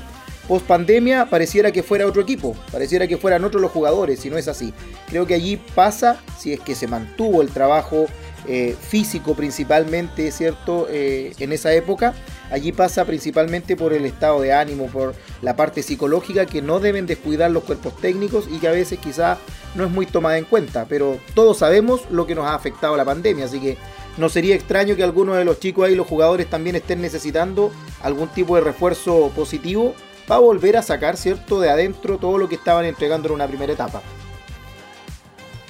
post 0.48 0.66
pandemia 0.66 1.26
pareciera 1.26 1.72
que 1.72 1.82
fuera 1.82 2.06
otro 2.06 2.22
equipo, 2.22 2.56
pareciera 2.70 3.06
que 3.06 3.16
fueran 3.16 3.44
otros 3.44 3.60
los 3.60 3.70
jugadores, 3.70 4.24
y 4.24 4.30
no 4.30 4.38
es 4.38 4.48
así. 4.48 4.72
Creo 5.08 5.26
que 5.26 5.34
allí 5.34 5.56
pasa, 5.74 6.20
si 6.38 6.52
es 6.52 6.60
que 6.60 6.74
se 6.74 6.86
mantuvo 6.86 7.42
el 7.42 7.50
trabajo 7.50 8.06
eh, 8.46 8.76
físico 8.78 9.34
principalmente, 9.34 10.30
¿cierto? 10.30 10.86
en 10.90 11.52
esa 11.52 11.72
época, 11.72 12.14
allí 12.50 12.72
pasa 12.72 13.04
principalmente 13.04 13.74
por 13.74 13.92
el 13.94 14.04
estado 14.04 14.42
de 14.42 14.52
ánimo, 14.52 14.86
por 14.86 15.14
la 15.40 15.56
parte 15.56 15.82
psicológica 15.82 16.44
que 16.44 16.60
no 16.60 16.78
deben 16.78 17.06
descuidar 17.06 17.50
los 17.50 17.64
cuerpos 17.64 17.96
técnicos 17.96 18.46
y 18.50 18.58
que 18.58 18.68
a 18.68 18.72
veces 18.72 18.98
quizá 18.98 19.38
no 19.74 19.84
es 19.84 19.90
muy 19.90 20.06
tomada 20.06 20.36
en 20.36 20.44
cuenta, 20.44 20.86
pero 20.88 21.18
todos 21.34 21.58
sabemos 21.58 22.02
lo 22.10 22.26
que 22.26 22.34
nos 22.34 22.46
ha 22.46 22.54
afectado 22.54 22.96
la 22.96 23.04
pandemia, 23.04 23.46
así 23.46 23.60
que 23.60 23.78
no 24.18 24.28
sería 24.28 24.54
extraño 24.54 24.94
que 24.94 25.02
algunos 25.02 25.36
de 25.36 25.44
los 25.44 25.58
chicos 25.58 25.86
ahí, 25.86 25.94
los 25.94 26.06
jugadores, 26.06 26.48
también 26.48 26.76
estén 26.76 27.00
necesitando 27.00 27.72
algún 28.02 28.28
tipo 28.28 28.54
de 28.56 28.60
refuerzo 28.60 29.32
positivo 29.34 29.94
para 30.26 30.40
volver 30.40 30.76
a 30.76 30.82
sacar, 30.82 31.16
¿cierto?, 31.16 31.60
de 31.60 31.70
adentro 31.70 32.18
todo 32.18 32.38
lo 32.38 32.48
que 32.48 32.54
estaban 32.54 32.84
entregando 32.84 33.28
en 33.28 33.34
una 33.34 33.46
primera 33.46 33.72
etapa. 33.72 34.02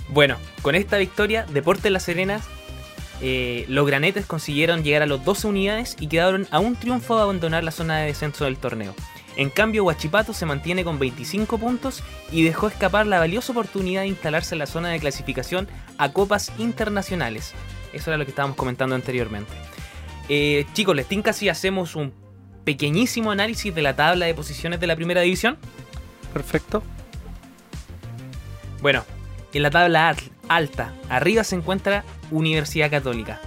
Bueno, 0.08 0.37
con 0.62 0.75
esta 0.75 0.99
victoria, 0.99 1.44
Deportes 1.50 1.90
La 1.90 2.00
Serena, 2.00 2.40
eh, 3.20 3.64
los 3.68 3.87
granetes 3.87 4.26
consiguieron 4.26 4.84
llegar 4.84 5.02
a 5.02 5.06
los 5.06 5.25
12 5.25 5.46
unidades 5.49 5.96
y 5.99 6.08
quedaron 6.08 6.46
a 6.50 6.58
un 6.58 6.76
triunfo 6.76 7.16
de 7.16 7.23
abandonar 7.23 7.64
la 7.64 7.70
zona 7.70 7.99
de 7.99 8.06
descenso 8.06 8.44
del 8.44 8.58
torneo. 8.58 8.94
En 9.37 9.50
cambio, 9.50 9.84
Huachipato 9.84 10.32
se 10.32 10.46
mantiene 10.46 10.84
con 10.84 10.99
25 10.99 11.58
puntos 11.58 12.02
y 12.30 12.44
dejó 12.44 12.68
escapar 12.68 13.06
la 13.06 13.18
valiosa 13.18 13.52
oportunidad 13.52 14.02
de 14.02 14.08
instalarse 14.08 14.54
en 14.54 14.61
la 14.61 14.66
zona 14.66 14.90
de 14.90 15.00
clasificación 15.00 15.68
a 15.99 16.12
copas 16.12 16.52
internacionales. 16.58 17.52
Eso 17.92 18.11
era 18.11 18.18
lo 18.18 18.25
que 18.25 18.30
estábamos 18.30 18.56
comentando 18.56 18.94
anteriormente. 18.94 19.52
Eh, 20.28 20.66
chicos, 20.73 20.94
¿les 20.94 21.06
tinca 21.06 21.32
si 21.32 21.49
hacemos 21.49 21.96
un 21.96 22.12
pequeñísimo 22.64 23.30
análisis 23.30 23.75
de 23.75 23.83
la 23.83 23.94
tabla 23.97 24.26
de 24.26 24.35
posiciones 24.35 24.80
de 24.80 24.87
la 24.87 24.97
primera 24.97 25.21
división? 25.21 25.56
Perfecto. 26.33 26.83
Bueno, 28.80 29.04
en 29.52 29.62
la 29.62 29.71
tabla 29.71 30.14
alta, 30.49 30.92
arriba 31.09 31.44
se 31.44 31.56
encuentra 31.56 32.04
Universidad 32.30 32.90
Católica, 32.90 33.40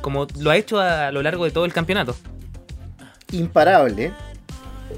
como 0.00 0.26
lo 0.38 0.50
ha 0.50 0.56
hecho 0.56 0.80
a 0.80 1.10
lo 1.12 1.22
largo 1.22 1.44
de 1.44 1.50
todo 1.50 1.64
el 1.64 1.72
campeonato. 1.72 2.16
Imparable, 3.32 4.06
¿eh? 4.06 4.12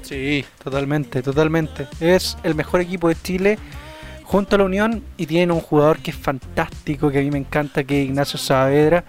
Sí, 0.01 0.45
totalmente, 0.63 1.21
totalmente. 1.21 1.87
Es 1.99 2.37
el 2.43 2.55
mejor 2.55 2.81
equipo 2.81 3.09
de 3.09 3.15
Chile 3.21 3.59
junto 4.23 4.55
a 4.55 4.59
la 4.59 4.65
Unión 4.65 5.03
y 5.17 5.27
tiene 5.27 5.53
un 5.53 5.59
jugador 5.59 5.99
que 5.99 6.11
es 6.11 6.17
fantástico, 6.17 7.11
que 7.11 7.19
a 7.19 7.21
mí 7.21 7.29
me 7.29 7.37
encanta, 7.37 7.83
que 7.83 8.01
es 8.01 8.09
Ignacio 8.09 8.39
Saavedra, 8.39 9.03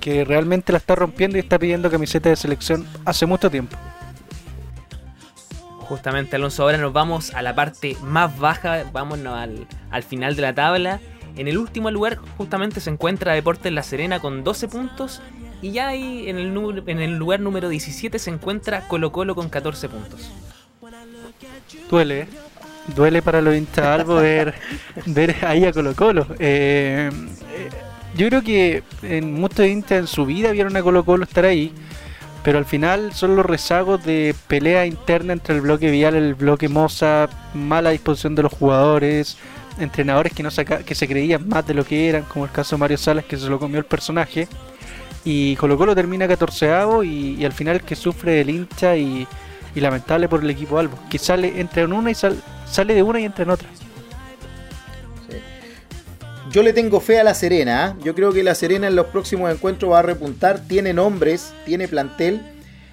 que 0.00 0.24
realmente 0.24 0.72
la 0.72 0.78
está 0.78 0.94
rompiendo 0.94 1.36
y 1.36 1.40
está 1.40 1.58
pidiendo 1.58 1.90
camiseta 1.90 2.28
de 2.28 2.36
selección 2.36 2.86
hace 3.04 3.26
mucho 3.26 3.50
tiempo. 3.50 3.76
Justamente, 5.82 6.36
Alonso, 6.36 6.62
ahora 6.62 6.78
nos 6.78 6.92
vamos 6.92 7.34
a 7.34 7.42
la 7.42 7.54
parte 7.54 7.96
más 8.02 8.38
baja, 8.38 8.84
vámonos 8.92 9.34
al, 9.34 9.66
al 9.90 10.02
final 10.02 10.36
de 10.36 10.42
la 10.42 10.54
tabla. 10.54 11.00
En 11.36 11.48
el 11.48 11.58
último 11.58 11.90
lugar 11.90 12.18
justamente 12.36 12.80
se 12.80 12.90
encuentra 12.90 13.32
Deportes 13.34 13.72
La 13.72 13.82
Serena 13.82 14.20
con 14.20 14.44
12 14.44 14.68
puntos 14.68 15.22
y 15.62 15.70
ya 15.70 15.88
ahí 15.88 16.28
en 16.28 16.38
el, 16.38 16.82
en 16.86 17.00
el 17.00 17.16
lugar 17.16 17.40
número 17.40 17.68
17 17.68 18.18
se 18.18 18.30
encuentra 18.30 18.86
Colo 18.88 19.12
Colo 19.12 19.34
con 19.34 19.48
14 19.48 19.88
puntos. 19.88 20.30
Duele, 21.88 22.26
duele 22.96 23.22
para 23.22 23.40
los 23.40 23.54
hinchas 23.54 24.06
ver, 24.06 24.54
ver 25.06 25.36
ahí 25.44 25.64
a 25.64 25.72
Colo 25.72 25.94
Colo. 25.94 26.26
Eh, 26.38 27.10
eh, 27.54 27.68
yo 28.16 28.28
creo 28.28 28.42
que 28.42 28.82
en 29.02 29.34
muchos 29.34 29.66
hinchas 29.66 30.00
en 30.00 30.06
su 30.06 30.26
vida 30.26 30.50
vieron 30.50 30.76
a 30.76 30.82
Colo 30.82 31.04
Colo 31.04 31.24
estar 31.24 31.44
ahí, 31.44 31.72
pero 32.44 32.58
al 32.58 32.64
final 32.64 33.12
son 33.12 33.36
los 33.36 33.46
rezagos 33.46 34.04
de 34.04 34.34
pelea 34.48 34.86
interna 34.86 35.32
entre 35.32 35.54
el 35.54 35.60
bloque 35.60 35.90
Vial 35.90 36.14
el 36.14 36.34
bloque 36.34 36.68
Moza, 36.68 37.28
mala 37.54 37.90
disposición 37.90 38.34
de 38.34 38.42
los 38.42 38.52
jugadores, 38.52 39.36
entrenadores 39.78 40.32
que, 40.32 40.42
no 40.42 40.50
que 40.84 40.94
se 40.94 41.08
creían 41.08 41.48
más 41.48 41.66
de 41.66 41.74
lo 41.74 41.84
que 41.84 42.08
eran, 42.08 42.24
como 42.24 42.44
el 42.44 42.50
caso 42.50 42.76
de 42.76 42.80
Mario 42.80 42.98
Salas 42.98 43.24
que 43.24 43.36
se 43.36 43.48
lo 43.48 43.58
comió 43.58 43.78
el 43.78 43.84
personaje. 43.84 44.48
Y 45.24 45.54
Colo 45.56 45.78
Colo 45.78 45.94
termina 45.94 46.26
14 46.26 46.70
y, 47.04 47.36
y 47.38 47.44
al 47.44 47.52
final 47.52 47.82
que 47.82 47.94
sufre 47.94 48.40
el 48.40 48.50
hincha 48.50 48.96
y, 48.96 49.26
lamentable 49.74 50.28
por 50.28 50.42
el 50.42 50.50
equipo 50.50 50.78
Albo, 50.78 50.98
que 51.08 51.18
sale 51.18 51.60
entre 51.60 51.82
en 51.82 51.92
una 51.92 52.10
y 52.10 52.14
sale 52.14 52.94
de 52.94 53.02
una 53.02 53.20
y 53.20 53.24
entra 53.24 53.44
en 53.44 53.50
otra. 53.50 53.68
Yo 56.52 56.62
le 56.62 56.74
tengo 56.74 57.00
fe 57.00 57.18
a 57.18 57.24
La 57.24 57.32
Serena, 57.32 57.86
¿ah? 57.86 57.96
yo 58.04 58.14
creo 58.14 58.30
que 58.30 58.42
La 58.42 58.54
Serena 58.54 58.86
en 58.86 58.94
los 58.94 59.06
próximos 59.06 59.50
encuentros 59.50 59.90
va 59.90 60.00
a 60.00 60.02
repuntar, 60.02 60.60
tiene 60.60 60.92
nombres, 60.92 61.54
tiene 61.64 61.88
plantel 61.88 62.42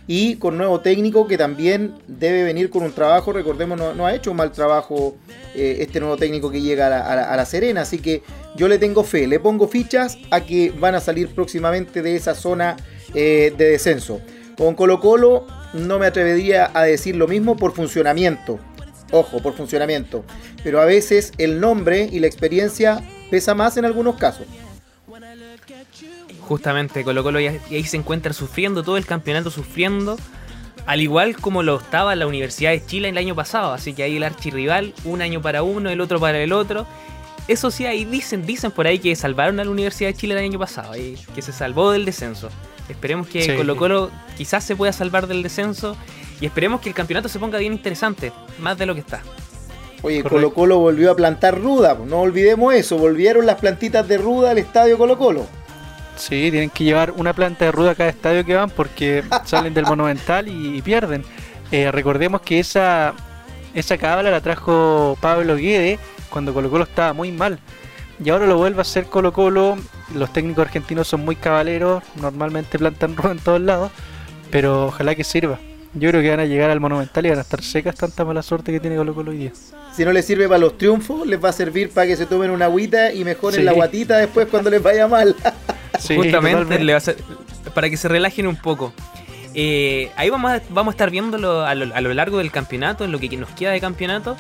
y 0.08 0.38
con 0.38 0.58
nuevo 0.58 0.80
técnico 0.80 1.28
que 1.28 1.38
también 1.38 1.96
debe 2.08 2.44
venir 2.44 2.70
con 2.70 2.84
un 2.84 2.94
trabajo, 2.94 3.34
recordemos, 3.34 3.78
no, 3.78 4.06
ha 4.08 4.16
hecho 4.16 4.32
un 4.32 4.38
mal 4.38 4.54
trabajo 4.54 5.18
eh, 5.56 5.80
este 5.82 6.00
nuevo 6.00 6.16
técnico 6.16 6.50
que 6.50 6.62
llega 6.62 6.86
a 6.88 7.36
la, 7.36 7.46
Serena, 7.46 7.82
así 7.82 8.00
que 8.00 8.24
yo 8.56 8.70
le 8.70 8.78
tengo 8.78 9.04
fe, 9.04 9.28
le 9.28 9.42
pongo 9.42 9.68
fichas 9.68 10.18
a 10.32 10.40
que 10.40 10.72
van 10.80 10.96
a 10.96 11.02
salir 11.02 11.28
próximamente 11.28 12.02
de 12.02 12.16
esa 12.16 12.36
zona 12.36 12.78
eh, 13.14 13.54
de 13.58 13.72
descenso. 13.72 14.22
Con 14.58 14.74
Colo 14.74 15.02
Colo 15.02 15.46
no 15.74 16.00
me 16.00 16.06
atrevería 16.06 16.72
a 16.74 16.84
decir 16.84 17.18
lo 17.18 17.28
mismo 17.28 17.58
por 17.58 17.74
funcionamiento, 17.74 18.58
ojo, 19.12 19.42
por 19.42 19.54
funcionamiento, 19.54 20.24
pero 20.64 20.80
a 20.80 20.86
veces 20.86 21.34
el 21.38 21.60
nombre 21.60 22.08
y 22.10 22.20
la 22.20 22.28
experiencia 22.28 23.04
pesa 23.30 23.56
más 23.56 23.78
en 23.78 23.86
algunos 23.86 24.16
casos 24.16 24.46
justamente 26.50 27.04
Colo 27.04 27.22
Colo 27.24 27.40
y 27.40 27.48
ahí 27.48 27.84
se 27.84 27.96
encuentra 27.96 28.34
sufriendo 28.34 28.84
todo 28.84 28.98
el 28.98 29.06
campeonato, 29.06 29.52
sufriendo, 29.52 30.18
al 30.88 31.00
igual 31.00 31.38
como 31.38 31.62
lo 31.62 31.78
estaba 31.78 32.16
la 32.16 32.26
Universidad 32.26 32.72
de 32.72 32.84
Chile 32.84 33.10
el 33.10 33.20
año 33.20 33.36
pasado, 33.36 33.72
así 33.72 33.94
que 33.94 34.02
ahí 34.02 34.18
el 34.18 34.24
archirrival, 34.24 34.96
un 35.04 35.22
año 35.22 35.44
para 35.44 35.62
uno, 35.62 35.92
el 35.92 36.02
otro 36.02 36.20
para 36.20 36.40
el 36.40 36.52
otro. 36.52 36.88
Eso 37.48 37.70
sí, 37.70 37.86
ahí 37.86 38.04
dicen, 38.04 38.48
dicen 38.48 38.72
por 38.72 38.88
ahí 38.88 38.98
que 38.98 39.16
salvaron 39.16 39.60
a 39.60 39.64
la 39.64 39.70
Universidad 39.70 40.10
de 40.10 40.16
Chile 40.16 40.34
el 40.34 40.44
año 40.44 40.58
pasado, 40.58 40.96
y 40.98 41.20
que 41.36 41.44
se 41.44 41.52
salvó 41.52 41.92
del 41.92 42.06
descenso. 42.06 42.50
Esperemos 42.90 43.28
que 43.28 43.56
Colo 43.56 43.76
Colo 43.76 44.12
quizás 44.36 44.64
se 44.64 44.76
pueda 44.76 44.92
salvar 44.92 45.28
del 45.28 45.44
descenso 45.44 45.96
y 46.42 46.48
esperemos 46.48 46.82
que 46.82 46.90
el 46.90 46.96
campeonato 46.96 47.30
se 47.30 47.38
ponga 47.38 47.60
bien 47.60 47.74
interesante, 47.74 48.32
más 48.58 48.76
de 48.80 48.88
lo 48.88 48.96
que 48.96 49.02
está. 49.02 49.22
Oye, 50.02 50.24
Colo 50.24 50.54
Colo 50.54 50.80
volvió 50.80 51.12
a 51.12 51.16
plantar 51.16 51.60
ruda, 51.60 51.98
no 52.06 52.22
olvidemos 52.22 52.74
eso, 52.74 52.98
volvieron 52.98 53.46
las 53.46 53.60
plantitas 53.60 54.08
de 54.08 54.18
ruda 54.18 54.52
al 54.52 54.58
estadio 54.58 54.98
Colo 54.98 55.18
Colo. 55.18 55.46
Sí, 56.16 56.52
tienen 56.52 56.70
que 56.70 56.84
llevar 56.84 57.12
una 57.12 57.34
planta 57.34 57.66
de 57.66 57.72
ruda 57.72 57.92
a 57.92 57.96
cada 57.96 58.10
estadio 58.10 58.46
que 58.46 58.56
van 58.56 58.70
porque 58.70 59.24
salen 59.46 59.74
del 59.74 59.86
Monumental 59.86 60.48
y, 60.48 60.82
pierden. 60.82 61.24
Eh, 61.72 61.92
recordemos 61.92 62.42
que 62.42 62.60
esa, 62.60 63.14
esa 63.74 63.98
cábala 63.98 64.32
la 64.32 64.42
trajo 64.42 65.18
Pablo 65.22 65.56
Guede 65.56 66.00
cuando 66.30 66.54
Colo 66.54 66.70
Colo 66.70 66.84
estaba 66.84 67.14
muy 67.14 67.32
mal. 67.32 67.60
Y 68.24 68.30
ahora 68.30 68.48
lo 68.48 68.58
vuelve 68.58 68.80
a 68.80 68.82
hacer 68.82 69.06
Colo 69.06 69.32
Colo. 69.32 69.78
Los 70.14 70.34
técnicos 70.34 70.66
argentinos 70.66 71.08
son 71.08 71.24
muy 71.24 71.36
cabaleros, 71.36 72.04
normalmente 72.16 72.78
plantan 72.78 73.16
ruda 73.18 73.32
en 73.32 73.40
todos 73.40 73.62
lados, 73.62 73.92
pero 74.52 74.88
ojalá 74.88 75.16
que 75.16 75.24
sirva. 75.24 75.60
Yo 75.94 76.10
creo 76.10 76.22
que 76.22 76.30
van 76.30 76.42
a 76.42 76.46
llegar 76.46 76.70
al 76.70 76.80
Monumental 76.80 77.26
y 77.26 77.30
van 77.30 77.40
a 77.40 77.42
estar 77.42 77.64
secas 77.64 77.96
tanta 77.96 78.26
mala 78.26 78.44
suerte 78.44 78.72
que 78.72 78.80
tiene 78.80 78.98
Colo 78.98 79.16
Colo 79.16 79.32
hoy 79.32 79.38
día. 79.38 79.52
Si 80.00 80.06
no 80.06 80.14
les 80.14 80.26
sirve 80.26 80.48
para 80.48 80.60
los 80.60 80.78
triunfos, 80.78 81.28
les 81.28 81.44
va 81.44 81.50
a 81.50 81.52
servir 81.52 81.90
para 81.90 82.08
que 82.08 82.16
se 82.16 82.26
tomen 82.26 82.52
una 82.52 82.68
agüita 82.68 83.12
y 83.12 83.26
mejoren 83.26 83.66
la 83.66 83.74
guatita 83.74 84.18
después 84.18 84.48
cuando 84.48 84.70
les 84.70 84.82
vaya 84.82 85.10
mal. 85.10 85.36
Justamente 86.16 86.80
le 86.80 86.94
va 86.94 87.00
a 87.00 87.72
para 87.74 87.90
que 87.90 87.98
se 87.98 88.08
relajen 88.08 88.48
un 88.48 88.56
poco. 88.56 88.94
Eh, 89.54 90.10
ahí 90.16 90.30
vamos 90.30 90.52
a, 90.52 90.62
vamos 90.70 90.94
a 90.94 90.96
estar 90.96 91.12
viéndolo 91.12 91.66
a 91.66 91.76
lo, 91.76 91.94
a 91.94 92.00
lo 92.00 92.14
largo 92.14 92.38
del 92.38 92.50
campeonato, 92.50 93.04
en 93.04 93.12
lo 93.12 93.20
que 93.20 93.28
nos 93.36 93.50
queda 93.50 93.72
de 93.72 93.82
campeonato. 93.82 94.38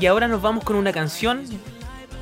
Y 0.00 0.06
ahora 0.06 0.28
nos 0.28 0.40
vamos 0.40 0.62
con 0.62 0.76
una 0.76 0.92
canción 0.92 1.46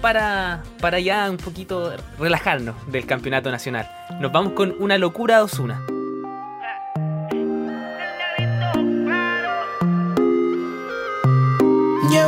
para, 0.01 0.63
para 0.81 1.01
ya 1.01 1.31
un 1.31 1.37
poquito 1.37 1.93
relajarnos 2.19 2.77
del 2.91 3.05
campeonato 3.05 3.51
nacional. 3.51 3.91
Nos 4.21 4.33
vamos 4.33 4.55
con 4.55 4.75
Una 4.79 4.97
locura 4.97 5.43
Osuna. 5.43 5.85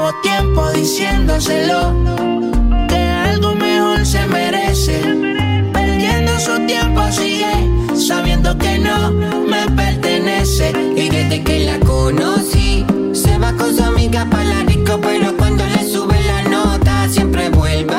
Llevo 0.02 0.21
tiempo 0.21 0.68
diciéndoselo 0.73 1.94
que 2.88 2.97
algo 2.97 3.54
mejor 3.54 4.04
se 4.04 4.26
merece 4.26 5.00
su 6.40 6.66
tiempo 6.66 7.02
sigue 7.12 7.54
sabiendo 7.94 8.59
que 8.59 8.80
no 8.80 9.12
me 9.12 9.71
pertenece. 9.76 10.73
Y 10.97 11.09
desde 11.09 11.44
que 11.44 11.61
la 11.61 11.78
conocí, 11.87 12.85
se 13.12 13.38
va 13.38 13.52
con 13.52 13.76
su 13.76 13.85
amiga 13.85 14.26
para 14.28 14.42
la 14.42 14.64
pero 15.00 15.37
cuando 15.37 15.64
le 15.66 15.88
sube 15.88 16.21
la 16.26 16.42
nota 16.50 17.09
siempre 17.09 17.49
vuelve 17.50 17.91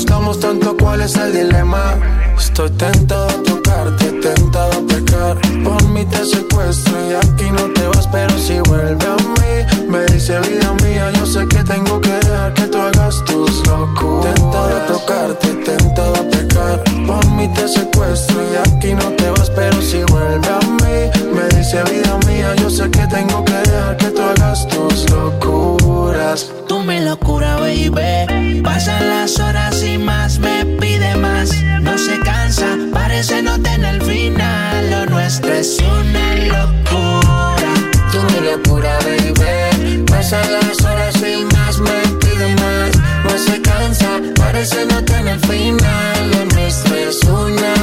gustamos 0.00 0.40
tanto 0.40 0.74
cuál 0.78 1.02
es 1.02 1.14
el 1.16 1.30
dilema 1.30 1.94
Estoy 2.38 2.70
tentado 2.70 3.28
a 3.28 3.42
tocarte, 3.42 4.06
tentado 4.22 4.72
a 4.72 4.86
pecar. 4.86 5.36
Por 5.62 5.82
mí 5.88 6.06
te 6.06 6.24
secuestro 6.24 6.94
y 7.10 7.12
aquí 7.12 7.50
no 7.50 7.64
te 7.74 7.86
vas 7.86 8.06
Pero 8.06 8.38
si 8.38 8.58
vuelve 8.60 9.04
a 9.04 9.16
mí 9.16 9.88
Me 9.90 10.06
dice 10.06 10.40
vida 10.40 10.72
mía 10.82 11.10
Yo 11.10 11.26
sé 11.26 11.46
que 11.48 11.62
tengo 11.64 12.00
que 12.00 12.12
dejar 12.12 12.54
que 12.54 12.62
tú 12.62 12.78
hagas 12.78 13.22
tus 13.26 13.66
locuras 13.66 14.34
Tentado 14.34 14.76
a 14.76 14.86
tocarte, 14.86 15.48
tentado 15.66 16.14
a 16.14 16.24
pecar. 16.30 16.82
Por 17.06 17.26
mí 17.32 17.46
te 17.48 17.68
secuestro 17.68 18.38
y 18.52 18.56
aquí 18.56 18.94
no 18.94 19.06
te 19.18 19.30
vas 19.32 19.50
Pero 19.50 19.82
si 19.82 20.02
vuelve 20.04 20.48
a 20.48 20.60
mí 20.80 20.98
Me 21.34 21.44
dice 21.58 21.82
vida 21.92 22.18
mía 22.26 22.54
Yo 22.56 22.70
sé 22.70 22.90
que 22.90 23.06
tengo 23.06 23.44
que 23.44 23.52
dejar 23.52 23.96
que 23.98 24.06
tú 24.06 24.22
hagas 24.22 24.66
tus 24.66 25.10
locuras 25.10 26.50
Tú 26.66 26.80
mi 26.80 27.00
locura, 27.00 27.56
baby. 27.56 28.62
Pasan 28.62 29.08
las 29.08 29.38
horas 29.40 29.59
y 29.82 29.98
más 29.98 30.38
me 30.38 30.64
pide 30.80 31.16
más. 31.16 31.50
No 31.82 31.96
se 31.96 32.18
cansa, 32.20 32.76
parece 32.92 33.42
no 33.42 33.60
tener 33.60 34.02
final. 34.02 34.90
Lo 34.90 35.06
nuestro 35.06 35.52
es 35.52 35.78
una 35.78 36.34
locura. 36.54 37.72
Tú 38.12 38.18
mi 38.32 38.46
locura, 38.50 38.98
baby. 39.04 40.04
Pasan 40.06 40.52
las 40.52 40.80
horas 40.84 41.16
y 41.22 41.44
más 41.54 41.78
me 41.78 42.00
pide 42.20 42.54
más. 42.56 42.90
No 43.24 43.38
se 43.38 43.60
cansa, 43.62 44.20
parece 44.36 44.86
no 44.86 45.02
tener 45.04 45.38
final. 45.40 46.30
Lo 46.30 46.44
nuestro 46.56 46.94
es 46.96 47.22
una 47.24 47.79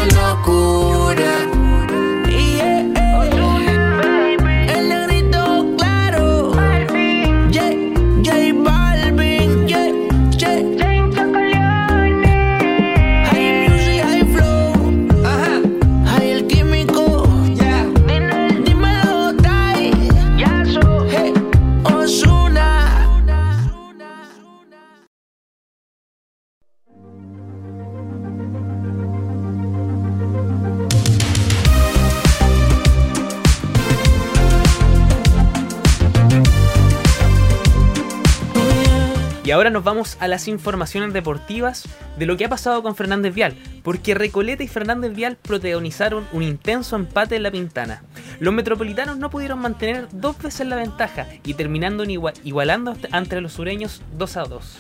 ahora 39.68 39.74
nos 39.74 39.84
vamos 39.84 40.16
a 40.22 40.30
las 40.30 40.48
informaciones 40.48 41.12
deportivas 41.12 41.90
de 42.18 42.26
lo 42.26 42.38
que 42.38 42.46
ha 42.46 42.50
pasado 42.50 42.82
con 42.82 42.96
Fernández 42.96 43.34
Vial, 43.34 43.54
porque 43.84 44.14
Recoleta 44.14 44.64
y 44.64 44.70
Fernández 44.70 45.14
Vial 45.14 45.36
protagonizaron 45.36 46.26
un 46.32 46.42
intenso 46.42 46.96
empate 46.96 47.36
en 47.36 47.44
la 47.44 47.52
Pintana. 47.52 48.02
Los 48.40 48.54
metropolitanos 48.54 49.18
no 49.18 49.30
pudieron 49.30 49.60
mantener 49.60 50.08
dos 50.14 50.42
veces 50.42 50.68
la 50.68 50.78
ventaja 50.78 51.28
y 51.44 51.54
terminando 51.56 52.06
igualando 52.06 52.96
ante 53.12 53.42
los 53.42 53.52
sureños 53.52 54.02
2 54.18 54.38
a 54.38 54.44
2. 54.44 54.78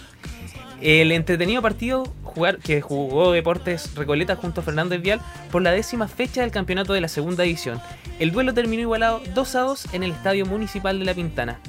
El 0.80 1.12
entretenido 1.12 1.62
partido 1.62 2.13
que 2.63 2.80
jugó 2.80 3.34
Deportes 3.34 3.93
Recoleta 3.93 4.38
junto 4.38 4.62
a 4.62 4.63
Fernández 4.63 5.02
Vial 5.02 5.19
por 5.52 5.63
la 5.63 5.71
décima 5.71 6.08
fecha 6.08 6.41
del 6.41 6.52
campeonato 6.52 6.93
de 6.93 7.02
la 7.02 7.10
segunda 7.10 7.43
división. 7.43 7.82
El 8.19 8.32
duelo 8.32 8.54
terminó 8.54 8.84
igualado 8.84 9.21
2 9.36 9.56
a 9.56 9.62
2 9.62 9.93
en 9.93 10.04
el 10.04 10.12
Estadio 10.12 10.45
Municipal 10.45 10.97
de 10.97 11.04
La 11.04 11.13
Pintana. 11.13 11.60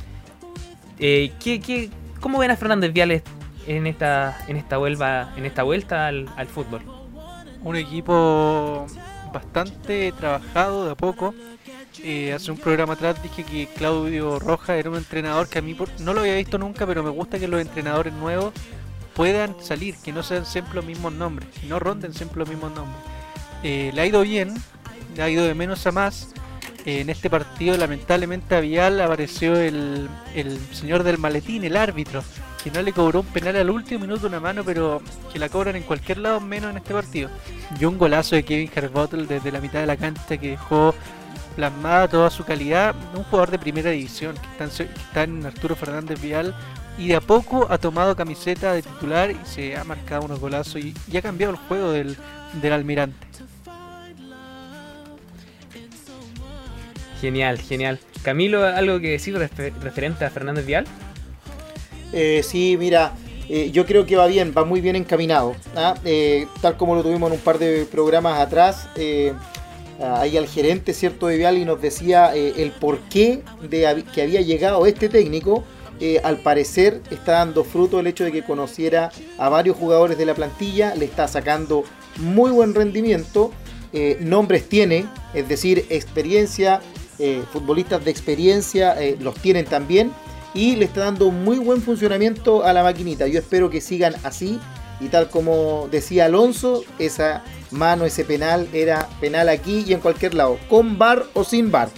Eh, 1.01 1.33
¿qué, 1.41 1.61
qué, 1.61 1.91
¿Cómo 2.21 2.39
ven 2.39 2.51
a 2.51 2.57
Fernández 2.57 2.93
Viales 2.93 3.23
en 3.67 3.87
esta, 3.87 4.45
en 4.49 4.57
esta, 4.57 4.77
vuelva, 4.79 5.33
en 5.37 5.45
esta 5.45 5.63
vuelta 5.63 6.07
al, 6.09 6.29
fútbol? 6.53 6.83
un 7.63 7.75
equipo 7.75 8.87
bastante 9.33 10.13
trabajado 10.13 10.85
de 10.87 10.93
a 10.93 10.95
poco. 10.95 11.35
Eh, 12.03 12.33
hace 12.33 12.53
un 12.53 12.59
programa 12.59 12.93
atrás 12.93 13.21
dije 13.21 13.43
que 13.43 13.67
Claudio 13.75 14.39
Roja 14.39 14.77
era 14.77 14.89
un 14.91 14.97
entrenador 14.97 15.49
que 15.49 15.59
a 15.59 15.63
mí 15.63 15.75
por- 15.75 15.91
no 16.01 16.15
lo 16.15 16.21
había 16.21 16.37
visto 16.37 16.57
nunca, 16.59 16.87
pero 16.87 17.03
me 17.03 17.11
gusta 17.11 17.39
que 17.41 17.49
los 17.49 17.61
entrenadores 17.61 18.13
nuevos 18.15 18.53
puedan 19.15 19.57
salir, 19.61 19.97
que 20.05 20.13
no 20.13 20.23
sean 20.23 20.47
siempre 20.47 20.77
los 20.77 20.85
mismos 20.85 21.13
nombres, 21.13 21.49
que 21.61 21.67
no 21.67 21.81
ronden 21.81 22.15
siempre 22.15 22.39
los 22.39 22.49
mismos 22.49 22.71
nombres. 22.73 23.03
Eh, 23.65 23.91
le 23.93 24.01
ha 24.01 24.07
ido 24.07 24.23
bien, 24.23 24.55
le 25.17 25.23
ha 25.25 25.29
ido 25.29 25.45
de 25.45 25.55
menos 25.55 25.85
a 25.89 25.93
más. 25.93 26.29
En 26.85 27.11
este 27.11 27.29
partido, 27.29 27.77
lamentablemente, 27.77 28.55
a 28.55 28.61
Vial 28.61 29.01
apareció 29.01 29.57
el, 29.57 30.09
el 30.35 30.59
señor 30.73 31.03
del 31.03 31.19
maletín, 31.19 31.65
el 31.65 31.77
árbitro, 31.77 32.23
que 32.63 32.71
no 32.71 32.81
le 32.83 32.93
cobró 32.93 33.21
un 33.21 33.27
penal 33.27 33.57
al 33.57 33.71
último 33.71 34.01
minuto 34.01 34.27
una 34.27 34.41
mano, 34.41 34.65
pero 34.65 35.03
que 35.33 35.39
la 35.39 35.49
cobran 35.49 35.77
en 35.77 35.83
cualquier 35.83 36.19
lado 36.19 36.41
menos 36.41 36.71
en 36.71 36.79
este 36.79 36.95
partido. 36.95 37.31
Y 37.79 37.85
un 37.85 37.99
golazo 37.99 38.37
de 38.37 38.45
Kevin 38.45 38.71
Harbottle 38.75 39.27
desde 39.27 39.53
la 39.53 39.61
mitad 39.61 39.81
de 39.81 39.87
la 39.87 39.97
cancha 39.97 40.37
que 40.39 40.51
dejó 40.51 40.95
plasmada 41.57 42.09
toda 42.09 42.31
su 42.31 42.45
calidad. 42.45 42.95
Un 43.15 43.25
jugador 43.25 43.51
de 43.51 43.59
primera 43.59 43.91
división 43.91 44.37
que 44.37 44.65
está 44.65 44.85
en, 44.85 44.89
que 44.89 45.01
está 45.01 45.23
en 45.25 45.45
Arturo 45.45 45.77
Fernández 45.77 46.21
Vial 46.21 46.55
y 46.97 47.09
de 47.09 47.17
a 47.17 47.21
poco 47.21 47.67
ha 47.71 47.79
tomado 47.79 48.17
camiseta 48.17 48.73
de 48.73 48.83
titular 48.83 49.31
y 49.31 49.39
se 49.45 49.77
ha 49.77 49.85
marcado 49.85 50.23
unos 50.23 50.41
golazos 50.41 50.77
y, 50.77 50.95
y 51.11 51.17
ha 51.17 51.23
cambiado 51.23 51.53
el 51.53 51.59
juego 51.59 51.93
del, 51.93 52.17
del 52.61 52.73
almirante. 52.73 53.27
Genial, 57.21 57.59
genial. 57.59 57.99
Camilo, 58.23 58.65
¿algo 58.65 59.01
que 59.01 59.11
decir 59.11 59.35
refer- 59.37 59.73
referente 59.81 60.25
a 60.25 60.31
Fernández 60.31 60.67
Vial? 60.67 60.85
Eh, 62.13 62.43
sí, 62.45 62.77
mira, 62.79 63.13
eh, 63.49 63.71
yo 63.73 63.87
creo 63.87 64.07
que 64.07 64.17
va 64.17 64.27
bien, 64.27 64.55
va 64.57 64.65
muy 64.65 64.81
bien 64.81 64.97
encaminado. 64.97 65.57
¿ah? 65.77 65.95
Eh, 66.05 66.47
tal 66.61 66.77
como 66.77 66.95
lo 66.95 67.03
tuvimos 67.03 67.29
en 67.31 67.39
un 67.39 67.43
par 67.43 67.59
de 67.59 67.87
programas 67.91 68.41
atrás, 68.41 68.89
eh, 68.97 69.33
ahí 70.01 70.37
al 70.37 70.47
gerente 70.47 70.95
cierto 70.95 71.27
de 71.27 71.37
Vial 71.39 71.59
y 71.59 71.65
nos 71.65 71.83
decía 71.83 72.35
el 72.37 72.71
porqué 72.71 73.43
de 73.69 74.05
que 74.15 74.23
había 74.23 74.41
llegado 74.41 74.87
este 74.87 75.09
técnico. 75.09 75.65
Al 76.23 76.37
parecer 76.39 77.01
está 77.11 77.33
dando 77.33 77.65
fruto 77.65 77.99
el 77.99 78.07
hecho 78.07 78.23
de 78.23 78.31
que 78.31 78.45
conociera 78.45 79.11
a 79.37 79.49
varios 79.49 79.77
jugadores 79.77 80.17
de 80.17 80.25
la 80.27 80.35
plantilla, 80.35 80.95
le 80.95 81.05
está 81.07 81.27
sacando 81.27 81.83
muy 82.19 82.53
buen 82.53 82.73
rendimiento, 82.73 83.51
nombres 84.21 84.69
tiene, 84.69 85.07
es 85.35 85.49
decir, 85.49 85.85
experiencia, 85.89 86.81
eh, 87.19 87.43
futbolistas 87.53 88.05
de 88.05 88.11
experiencia 88.11 89.01
eh, 89.01 89.17
los 89.21 89.35
tienen 89.37 89.65
también 89.65 90.13
y 90.55 90.77
le 90.77 90.85
está 90.85 91.01
dando 91.01 91.31
muy 91.31 91.59
buen 91.59 91.83
funcionamiento 91.83 92.65
a 92.65 92.73
la 92.73 92.83
maquinita. 92.83 93.27
Yo 93.27 93.39
espero 93.39 93.71
que 93.71 93.81
sigan 93.81 94.15
así 94.23 94.59
y 95.01 95.09
tal 95.09 95.29
como 95.29 95.89
decía 95.91 96.27
Alonso, 96.27 96.85
esa 96.99 97.45
mano, 97.71 98.05
ese 98.05 98.25
penal 98.25 98.69
era 98.73 99.09
penal 99.21 99.49
aquí 99.49 99.85
y 99.87 99.93
en 99.93 100.01
cualquier 100.01 100.35
lado, 100.35 100.59
con 100.69 100.99
bar 100.99 101.25
o 101.35 101.45
sin 101.45 101.71
bar. 101.71 101.91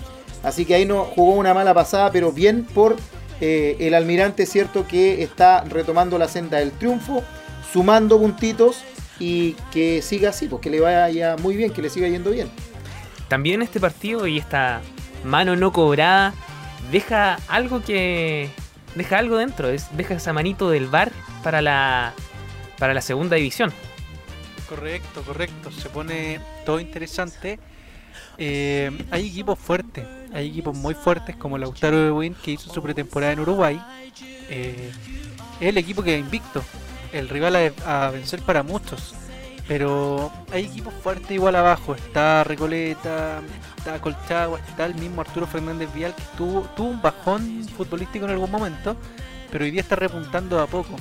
Así 0.43 0.65
que 0.65 0.75
ahí 0.75 0.87
no 0.87 1.05
jugó 1.05 1.35
una 1.35 1.55
mala 1.55 1.75
pasada, 1.75 2.11
pero 2.11 2.33
bien 2.33 2.65
por 2.65 2.97
eh, 3.41 3.77
el 3.81 3.95
almirante, 3.95 4.47
cierto 4.47 4.87
que 4.87 5.23
está 5.23 5.65
retomando 5.65 6.19
la 6.19 6.29
senda 6.29 6.59
del 6.59 6.73
triunfo, 6.73 7.23
sumando 7.73 8.19
puntitos 8.19 8.83
y 9.19 9.53
que 9.73 10.03
siga 10.03 10.31
así, 10.31 10.47
pues 10.47 10.63
que 10.63 10.71
le 10.71 10.81
vaya 10.81 11.37
muy 11.37 11.57
bien, 11.57 11.73
que 11.73 11.83
le 11.83 11.91
siga 11.91 12.09
yendo 12.09 12.31
bien. 12.31 12.51
También 13.29 13.63
este 13.63 13.79
partido 13.81 14.27
y 14.27 14.39
esta 14.39 14.81
mano 15.25 15.57
no 15.57 15.73
cobrada 15.73 16.35
deja 16.91 17.39
algo 17.49 17.83
que 17.83 18.51
deja 18.95 19.19
algo 19.19 19.37
dentro, 19.37 19.69
es, 19.69 19.89
deja 19.97 20.15
esa 20.15 20.33
manito 20.33 20.71
del 20.71 20.87
bar 20.87 21.13
para 21.43 21.63
la 21.63 22.13
para 22.79 22.95
la 22.95 23.01
segunda 23.01 23.37
división. 23.37 23.73
Correcto, 24.69 25.23
correcto. 25.23 25.71
Se 25.71 25.89
pone 25.91 26.41
todo 26.65 26.81
interesante. 26.81 27.59
Eh, 28.39 28.91
hay 29.11 29.29
equipos 29.29 29.59
fuertes, 29.59 30.07
hay 30.33 30.49
equipos 30.49 30.77
muy 30.77 30.95
fuertes 30.95 31.37
como 31.37 31.59
Lautaro 31.59 31.99
de 31.99 32.11
Win 32.11 32.35
que 32.35 32.53
hizo 32.53 32.73
su 32.73 32.83
pretemporada 32.83 33.33
en 33.33 33.41
Uruguay. 33.41 33.83
Eh, 34.49 34.91
es 35.61 35.69
el 35.69 35.77
equipo 35.77 36.03
que 36.03 36.17
invicto, 36.17 36.65
el 37.13 37.29
rival 37.29 37.75
a 37.85 38.11
vencer 38.11 38.41
para 38.43 38.63
muchos. 38.63 39.15
Pero 39.71 40.33
hay 40.51 40.65
equipos 40.65 40.93
fuertes 40.93 41.31
igual 41.31 41.55
abajo. 41.55 41.95
Está 41.95 42.43
Recoleta, 42.43 43.41
está 43.79 44.01
Colchagua, 44.01 44.59
está 44.59 44.85
el 44.85 44.97
mismo 44.97 45.21
Arturo 45.21 45.47
Fernández 45.47 45.95
Vial 45.95 46.13
que 46.13 46.25
tuvo, 46.37 46.63
tuvo 46.75 46.89
un 46.89 47.01
bajón 47.01 47.65
futbolístico 47.77 48.25
en 48.25 48.33
algún 48.33 48.51
momento, 48.51 48.97
pero 49.49 49.65
hoy 49.65 49.71
día 49.71 49.83
está 49.83 49.95
repuntando 49.95 50.61
a 50.61 50.67
poco. 50.67 50.97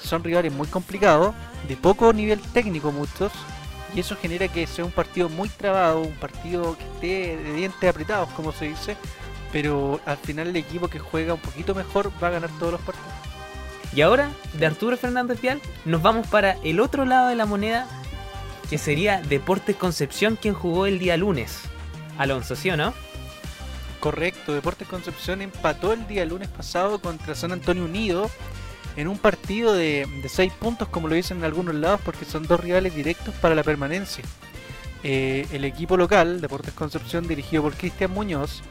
Son 0.00 0.24
rivales 0.24 0.50
muy 0.50 0.66
complicados, 0.66 1.34
de 1.68 1.76
poco 1.76 2.10
nivel 2.14 2.40
técnico 2.40 2.90
muchos, 2.90 3.32
y 3.94 4.00
eso 4.00 4.16
genera 4.16 4.48
que 4.48 4.66
sea 4.66 4.86
un 4.86 4.92
partido 4.92 5.28
muy 5.28 5.50
trabado, 5.50 6.00
un 6.00 6.14
partido 6.14 6.74
que 6.78 6.84
esté 6.84 7.36
de 7.42 7.52
dientes 7.52 7.90
apretados, 7.90 8.30
como 8.30 8.50
se 8.50 8.68
dice, 8.68 8.96
pero 9.52 10.00
al 10.06 10.16
final 10.16 10.46
el 10.46 10.56
equipo 10.56 10.88
que 10.88 11.00
juega 11.00 11.34
un 11.34 11.40
poquito 11.40 11.74
mejor 11.74 12.10
va 12.22 12.28
a 12.28 12.30
ganar 12.30 12.50
todos 12.58 12.72
los 12.72 12.80
partidos. 12.80 13.12
Y 13.94 14.00
ahora, 14.00 14.30
de 14.54 14.66
Arturo 14.66 14.96
Fernández 14.96 15.40
Vial, 15.40 15.60
nos 15.84 16.00
vamos 16.00 16.26
para 16.26 16.52
el 16.64 16.80
otro 16.80 17.04
lado 17.04 17.28
de 17.28 17.34
la 17.34 17.46
moneda, 17.46 17.86
que 18.68 18.78
sería 18.78 19.20
Deportes 19.22 19.76
Concepción, 19.76 20.36
quien 20.36 20.54
jugó 20.54 20.86
el 20.86 20.98
día 20.98 21.16
lunes. 21.16 21.60
Alonso, 22.18 22.56
¿sí 22.56 22.70
o 22.70 22.76
no? 22.76 22.94
Correcto, 24.00 24.54
Deportes 24.54 24.88
Concepción 24.88 25.42
empató 25.42 25.92
el 25.92 26.06
día 26.06 26.24
lunes 26.24 26.48
pasado 26.48 27.00
contra 27.00 27.34
San 27.34 27.52
Antonio 27.52 27.84
Unido 27.84 28.30
en 28.96 29.08
un 29.08 29.18
partido 29.18 29.74
de 29.74 30.06
6 30.26 30.52
puntos, 30.54 30.88
como 30.88 31.08
lo 31.08 31.14
dicen 31.14 31.38
en 31.38 31.44
algunos 31.44 31.74
lados, 31.74 32.00
porque 32.04 32.24
son 32.24 32.46
dos 32.46 32.60
rivales 32.60 32.94
directos 32.94 33.34
para 33.34 33.54
la 33.54 33.62
permanencia. 33.62 34.24
Eh, 35.02 35.46
el 35.52 35.64
equipo 35.64 35.96
local, 35.96 36.40
Deportes 36.40 36.74
Concepción, 36.74 37.28
dirigido 37.28 37.62
por 37.62 37.74
Cristian 37.74 38.10
Muñoz, 38.10 38.62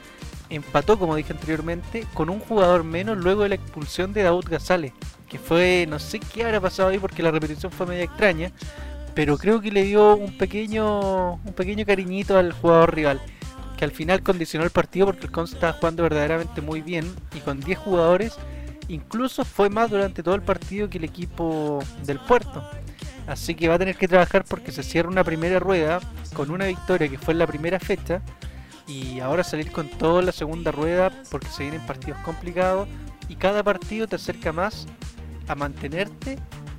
empató, 0.50 0.98
como 0.98 1.16
dije 1.16 1.34
anteriormente, 1.34 2.06
con 2.14 2.30
un 2.30 2.40
jugador 2.40 2.84
menos 2.84 3.18
luego 3.18 3.44
de 3.44 3.50
la 3.50 3.56
expulsión 3.56 4.14
de 4.14 4.24
Daud 4.24 4.46
Gazale, 4.50 4.94
que 5.30 5.40
fue, 5.40 5.86
no 5.88 6.00
sé 6.00 6.20
qué 6.20 6.44
habrá 6.44 6.60
pasado 6.60 6.90
ahí 6.90 7.00
porque 7.00 7.24
la 7.24 7.32
repetición 7.32 7.72
fue 7.72 7.86
media 7.86 8.04
extraña, 8.04 8.52
pero 9.16 9.38
creo 9.38 9.62
que 9.62 9.72
le 9.72 9.84
dio 9.84 10.16
un 10.16 10.38
pequeño, 10.38 11.36
un 11.36 11.54
pequeño 11.56 11.86
cariñito 11.86 12.38
al 12.38 12.52
jugador 12.52 12.94
rival 12.94 13.22
que 13.76 13.86
al 13.86 13.92
final 13.92 14.24
condicionó 14.24 14.66
el 14.66 14.72
partido 14.72 15.08
porque 15.08 15.26
el 15.26 15.32
Conce 15.32 15.56
estaba 15.56 15.74
jugando 15.74 16.04
verdaderamente 16.04 16.62
muy 16.62 16.82
bien 16.82 17.14
y 17.34 17.40
con 17.40 17.60
10 17.60 17.78
jugadores 17.80 18.36
incluso 18.88 19.44
fue 19.44 19.70
más 19.70 19.90
durante 19.90 20.24
todo 20.24 20.36
el 20.36 20.42
partido 20.42 20.90
que 20.90 20.98
el 20.98 21.04
equipo 21.04 21.80
del 22.04 22.20
puerto. 22.20 22.64
Así 23.28 23.56
que 23.56 23.68
va 23.68 23.76
a 23.76 23.80
tener 23.80 23.96
que 23.96 24.08
trabajar 24.08 24.46
porque 24.48 24.72
se 24.72 24.84
cierra 24.84 25.10
una 25.10 25.24
primera 25.24 25.60
rueda 25.60 26.00
con 26.34 26.52
una 26.52 26.66
victoria 26.66 27.08
que 27.08 27.18
fue 27.18 27.34
en 27.34 27.40
la 27.40 27.48
primera 27.48 27.80
fecha 27.80 28.22
y 28.88 29.20
ahora 29.20 29.44
salir 29.44 29.72
con 29.72 29.90
todo 29.90 30.22
la 30.22 30.32
segunda 30.32 30.72
rueda 30.72 31.12
porque 31.32 31.48
se 31.48 31.64
vienen 31.64 31.86
partidos 31.88 32.20
complicados 32.20 32.88
y 33.28 33.36
cada 33.36 33.64
partido 33.64 34.08
te 34.08 34.18
acerca 34.18 34.54
más 34.54 34.86
a 35.48 35.56
mantenerte 35.56 36.38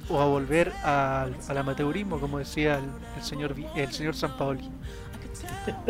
o 0.09 0.21
a 0.21 0.27
volver 0.27 0.73
al, 0.83 1.37
al 1.49 1.59
amateurismo 1.59 2.19
como 2.21 2.39
decía 2.39 2.79
el, 2.79 2.85
el 3.17 3.23
señor 3.23 3.55
el 3.75 3.93
señor 3.93 4.15
Sampaoli. 4.15 4.71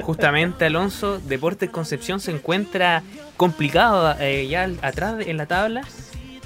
Justamente, 0.02 0.64
Alonso, 0.64 1.18
Deportes 1.18 1.70
Concepción 1.70 2.18
se 2.18 2.32
encuentra 2.32 3.02
complicado 3.36 4.16
eh, 4.18 4.46
ya 4.48 4.68
atrás 4.82 5.16
en 5.24 5.36
la 5.36 5.46
tabla 5.46 5.82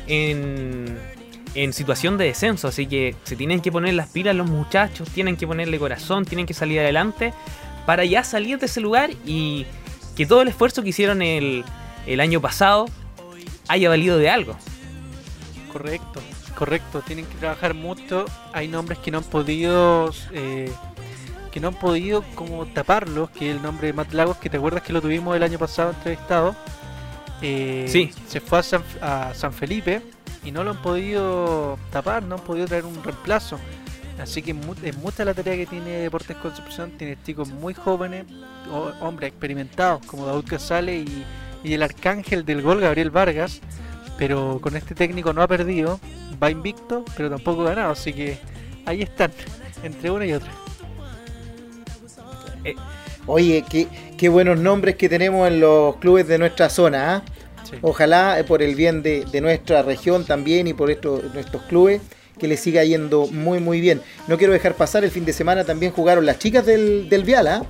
en, 0.07 0.99
en 1.55 1.73
situación 1.73 2.19
de 2.19 2.27
descenso, 2.27 2.69
así 2.69 2.87
que 2.87 3.17
se 3.25 3.37
tienen 3.37 3.61
que 3.61 3.73
poner 3.73 3.95
las 3.95 4.09
pilas 4.09 4.35
los 4.35 4.49
muchachos, 4.49 5.09
tienen 5.11 5.37
que 5.37 5.47
ponerle 5.47 5.79
corazón, 5.79 6.25
tienen 6.25 6.47
que 6.47 6.55
salir 6.55 6.81
adelante 6.81 7.33
para 7.87 8.05
ya 8.05 8.23
salir 8.25 8.59
de 8.59 8.67
ese 8.67 8.81
lugar 8.81 9.11
y 9.25 9.67
que 10.17 10.27
todo 10.27 10.43
el 10.43 10.49
esfuerzo 10.49 10.83
que 10.83 10.91
hicieron 10.91 11.23
el, 11.23 11.65
el 12.07 12.21
año 12.21 12.41
pasado 12.41 12.87
haya 13.69 13.89
valido 13.89 14.19
de 14.19 14.29
algo. 14.29 14.57
Correcto, 15.73 16.21
correcto. 16.61 17.01
Tienen 17.01 17.25
que 17.25 17.35
trabajar 17.39 17.73
mucho. 17.75 18.27
Hay 18.53 18.69
nombres 18.69 18.99
que 18.99 19.11
no 19.11 19.19
han 19.19 19.25
podido, 19.25 20.13
eh, 20.33 20.71
que 21.51 21.59
no 21.59 21.69
han 21.69 21.75
podido 21.75 22.23
como 22.35 22.67
taparlos. 22.67 23.31
Que 23.31 23.51
el 23.51 23.63
nombre 23.63 23.87
de 23.89 23.93
Matt 23.95 24.13
Lagos, 24.13 24.37
que 24.37 24.51
te 24.51 24.59
acuerdas 24.59 24.83
que 24.83 24.93
lo 24.93 25.01
tuvimos 25.01 25.35
el 25.35 25.43
año 25.43 25.59
pasado 25.59 25.91
entrevistado. 25.91 26.55
eh, 27.43 27.87
Sí. 27.89 28.13
Se 28.29 28.41
fue 28.41 28.59
a 28.59 28.63
San, 28.63 28.83
a 29.01 29.33
San 29.35 29.55
Felipe 29.55 30.03
y 30.45 30.53
no 30.53 30.63
lo 30.63 30.71
han 30.73 30.83
podido 30.83 31.79
tapar, 31.91 32.23
no 32.23 32.35
han 32.35 32.43
podido 32.43 32.67
traer 32.67 32.85
un 32.85 33.03
reemplazo. 33.03 33.59
Así 34.23 34.43
que 34.43 34.55
es 34.85 34.97
mucha 34.99 35.25
la 35.25 35.33
tarea 35.33 35.57
que 35.57 35.65
tiene 35.65 35.91
Deportes 36.03 36.37
Concepción. 36.37 36.91
Tiene 36.99 37.17
chicos 37.25 37.49
muy 37.49 37.73
jóvenes, 37.73 38.27
hombres 39.01 39.31
experimentados 39.31 40.05
como 40.05 40.27
Daud 40.27 40.45
Casale 40.45 40.97
y, 40.99 41.25
y 41.65 41.73
el 41.73 41.83
arcángel 41.83 42.45
del 42.45 42.61
gol, 42.61 42.81
Gabriel 42.83 43.11
Vargas 43.11 43.63
pero 44.21 44.59
con 44.61 44.77
este 44.77 44.95
técnico 44.95 45.33
no 45.33 45.41
ha 45.41 45.49
perdido, 45.49 45.99
va 46.41 46.51
invicto, 46.51 47.07
pero 47.17 47.31
tampoco 47.31 47.63
ha 47.63 47.71
ganado, 47.71 47.93
así 47.93 48.13
que 48.13 48.37
ahí 48.85 49.01
están, 49.01 49.33
entre 49.83 50.11
una 50.11 50.27
y 50.27 50.35
otra. 50.35 50.51
Oye, 53.27 53.65
qué, 53.67 53.89
qué 54.19 54.29
buenos 54.29 54.59
nombres 54.59 54.97
que 54.97 55.09
tenemos 55.09 55.49
en 55.49 55.61
los 55.61 55.97
clubes 55.97 56.29
de 56.29 56.37
nuestra 56.37 56.69
zona. 56.69 57.17
¿ah? 57.17 57.23
Sí. 57.65 57.77
Ojalá 57.81 58.39
eh, 58.39 58.45
por 58.45 58.63
el 58.63 58.75
bien 58.75 59.03
de, 59.03 59.25
de 59.25 59.41
nuestra 59.41 59.81
región 59.81 60.27
también 60.27 60.67
y 60.67 60.75
por 60.75 60.91
estos, 60.91 61.33
nuestros 61.33 61.63
clubes 61.63 62.03
que 62.39 62.47
les 62.47 62.61
siga 62.61 62.85
yendo 62.85 63.27
muy 63.29 63.59
muy 63.59 63.81
bien. 63.81 64.03
No 64.29 64.37
quiero 64.37 64.53
dejar 64.53 64.75
pasar, 64.75 65.03
el 65.03 65.11
fin 65.11 65.25
de 65.25 65.33
semana 65.33 65.65
también 65.65 65.93
jugaron 65.93 66.27
las 66.27 66.39
chicas 66.39 66.67
del, 66.67 67.09
del 67.09 67.25
Vial, 67.25 67.47
¿ah? 67.47 67.63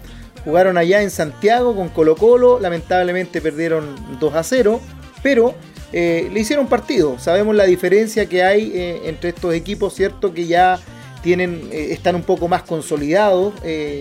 jugaron 0.45 0.79
allá 0.79 1.01
en 1.01 1.11
Santiago 1.11 1.77
con 1.77 1.91
Colo 1.91 2.17
Colo, 2.17 2.59
lamentablemente 2.59 3.41
perdieron 3.41 4.19
2 4.19 4.35
a 4.35 4.43
0, 4.43 4.81
pero 5.23 5.55
eh, 5.93 6.29
le 6.33 6.41
hicieron 6.41 6.69
partido. 6.69 7.19
Sabemos 7.19 7.55
la 7.55 7.65
diferencia 7.65 8.27
que 8.27 8.43
hay 8.43 8.73
eh, 8.75 9.03
entre 9.05 9.31
estos 9.31 9.55
equipos, 9.55 9.95
¿cierto? 9.95 10.33
Que 10.33 10.47
ya 10.47 10.79
tienen, 11.23 11.69
eh, 11.73 11.89
están 11.91 12.15
un 12.15 12.23
poco 12.23 12.49
más 12.49 12.63
consolidados 12.63 13.55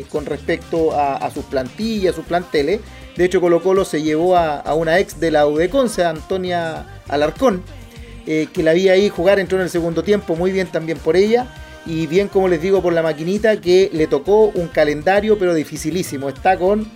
con 0.09 0.25
respecto 0.25 0.91
a, 0.93 1.29
sus 1.31 1.45
plantillas, 1.45 2.13
a 2.13 2.15
sus 2.15 2.25
planteles. 2.25 2.79
De 3.15 3.25
hecho, 3.25 3.41
Colo 3.41 3.61
Colo 3.61 3.83
se 3.83 4.01
llevó 4.01 4.37
a, 4.37 4.73
una 4.75 4.99
ex 4.99 5.19
de 5.19 5.31
la 5.31 5.45
UDECONCE, 5.47 6.05
Antonia 6.05 7.01
Alarcón, 7.07 7.63
que 8.25 8.63
la 8.63 8.73
vi 8.73 8.87
ahí 8.89 9.09
jugar, 9.09 9.39
entró 9.39 9.57
en 9.57 9.63
el 9.63 9.69
segundo 9.69 10.03
tiempo, 10.03 10.35
muy 10.35 10.51
bien 10.51 10.67
también 10.67 10.97
por 10.99 11.17
ella. 11.17 11.47
Y 11.85 12.07
bien, 12.07 12.27
como 12.27 12.47
les 12.47 12.61
digo, 12.61 12.81
por 12.81 12.93
la 12.93 13.01
maquinita 13.01 13.59
que 13.59 13.89
le 13.91 14.05
tocó 14.07 14.51
un 14.53 14.67
calendario, 14.67 15.39
pero 15.39 15.53
dificilísimo. 15.53 16.29
Está 16.29 16.57
con 16.57 16.89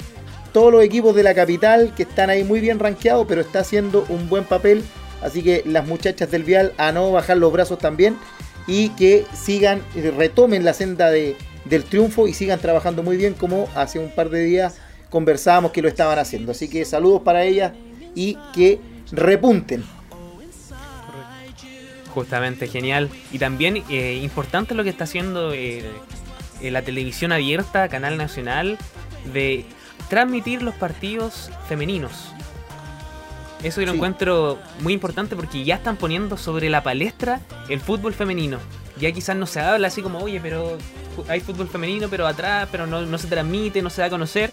todos 0.53 0.71
los 0.71 0.83
equipos 0.83 1.15
de 1.15 1.23
la 1.23 1.33
capital 1.33 1.93
que 1.95 2.03
están 2.03 2.29
ahí 2.29 2.43
muy 2.43 2.59
bien 2.59 2.79
rankeados, 2.79 3.25
pero 3.27 3.41
está 3.41 3.59
haciendo 3.59 4.05
un 4.09 4.29
buen 4.29 4.45
papel. 4.45 4.83
Así 5.21 5.41
que 5.41 5.63
las 5.65 5.87
muchachas 5.87 6.29
del 6.31 6.43
Vial 6.43 6.73
a 6.77 6.91
no 6.91 7.11
bajar 7.11 7.37
los 7.37 7.51
brazos 7.51 7.79
también 7.79 8.17
y 8.67 8.89
que 8.89 9.25
sigan, 9.33 9.81
eh, 9.95 10.13
retomen 10.15 10.63
la 10.63 10.73
senda 10.73 11.09
de, 11.09 11.35
del 11.65 11.83
triunfo 11.83 12.27
y 12.27 12.33
sigan 12.33 12.59
trabajando 12.59 13.03
muy 13.03 13.17
bien 13.17 13.33
como 13.33 13.67
hace 13.75 13.99
un 13.99 14.09
par 14.09 14.29
de 14.29 14.43
días 14.43 14.75
conversábamos 15.09 15.71
que 15.71 15.81
lo 15.81 15.87
estaban 15.87 16.17
haciendo. 16.17 16.51
Así 16.51 16.67
que 16.67 16.85
saludos 16.85 17.21
para 17.21 17.43
ellas 17.43 17.73
y 18.15 18.37
que 18.53 18.79
repunten. 19.11 19.83
Justamente, 22.13 22.67
genial. 22.67 23.09
Y 23.31 23.39
también 23.39 23.83
eh, 23.89 24.19
importante 24.21 24.75
lo 24.75 24.83
que 24.83 24.89
está 24.89 25.03
haciendo 25.05 25.51
eh, 25.53 25.83
la 26.61 26.81
televisión 26.81 27.31
abierta, 27.31 27.89
Canal 27.89 28.17
Nacional, 28.17 28.77
de 29.33 29.65
transmitir 30.09 30.61
los 30.61 30.75
partidos 30.75 31.49
femeninos. 31.67 32.11
Eso 33.63 33.79
yo 33.79 33.85
lo 33.87 33.93
Sí. 33.93 33.97
encuentro 33.97 34.59
muy 34.81 34.93
importante 34.93 35.35
porque 35.35 35.63
ya 35.63 35.75
están 35.75 35.95
poniendo 35.95 36.35
sobre 36.37 36.69
la 36.69 36.83
palestra 36.83 37.39
el 37.69 37.79
fútbol 37.79 38.13
femenino. 38.13 38.57
Ya 38.99 39.11
quizás 39.11 39.35
no 39.37 39.45
se 39.45 39.59
habla 39.61 39.87
así 39.87 40.01
como, 40.01 40.19
oye, 40.19 40.39
pero 40.41 40.77
hay 41.29 41.39
fútbol 41.39 41.67
femenino, 41.69 42.07
pero 42.09 42.27
atrás, 42.27 42.67
pero 42.71 42.85
no, 42.85 43.01
no 43.03 43.17
se 43.17 43.27
transmite, 43.27 43.81
no 43.81 43.89
se 43.89 44.01
da 44.01 44.07
a 44.07 44.09
conocer. 44.09 44.51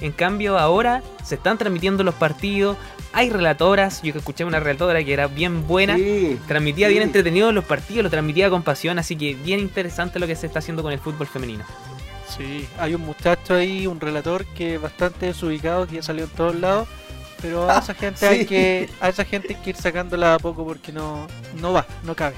En 0.00 0.12
cambio, 0.12 0.58
ahora 0.58 1.02
se 1.24 1.34
están 1.34 1.58
transmitiendo 1.58 2.02
los 2.04 2.14
partidos. 2.14 2.76
Hay 3.12 3.30
relatoras. 3.30 4.00
Yo 4.02 4.12
que 4.12 4.18
escuché 4.20 4.44
una 4.44 4.58
relatora 4.60 5.02
que 5.04 5.12
era 5.12 5.26
bien 5.26 5.66
buena. 5.68 5.96
Sí, 5.96 6.38
Transmitía 6.48 6.86
sí. 6.86 6.92
bien 6.94 7.02
entretenido 7.04 7.52
los 7.52 7.64
partidos, 7.64 8.04
lo 8.04 8.10
transmitía 8.10 8.48
con 8.48 8.62
pasión, 8.62 8.98
así 8.98 9.16
que 9.16 9.34
bien 9.34 9.60
interesante 9.60 10.18
lo 10.18 10.26
que 10.26 10.34
se 10.36 10.46
está 10.46 10.60
haciendo 10.60 10.82
con 10.82 10.92
el 10.92 10.98
fútbol 10.98 11.26
femenino. 11.26 11.64
Sí, 12.36 12.66
hay 12.78 12.94
un 12.94 13.02
muchacho 13.02 13.54
ahí, 13.54 13.86
un 13.86 14.00
relator 14.00 14.44
que 14.46 14.76
es 14.76 14.80
bastante 14.82 15.26
desubicado, 15.26 15.86
que 15.86 15.96
ya 15.96 16.02
salió 16.02 16.24
en 16.24 16.30
todos 16.30 16.54
lados, 16.54 16.88
pero 17.40 17.68
a 17.70 17.76
Ah, 17.76 17.80
esa 17.80 17.94
gente 17.94 18.18
sí. 18.20 18.26
hay 18.26 18.46
que 18.46 18.88
a 19.00 19.08
esa 19.08 19.24
gente 19.24 19.54
hay 19.54 19.60
que 19.62 19.70
ir 19.70 19.76
sacándola 19.76 20.34
a 20.34 20.38
poco 20.38 20.64
porque 20.64 20.92
no 20.92 21.26
no 21.60 21.72
va, 21.72 21.86
no 22.04 22.14
cabe. 22.14 22.34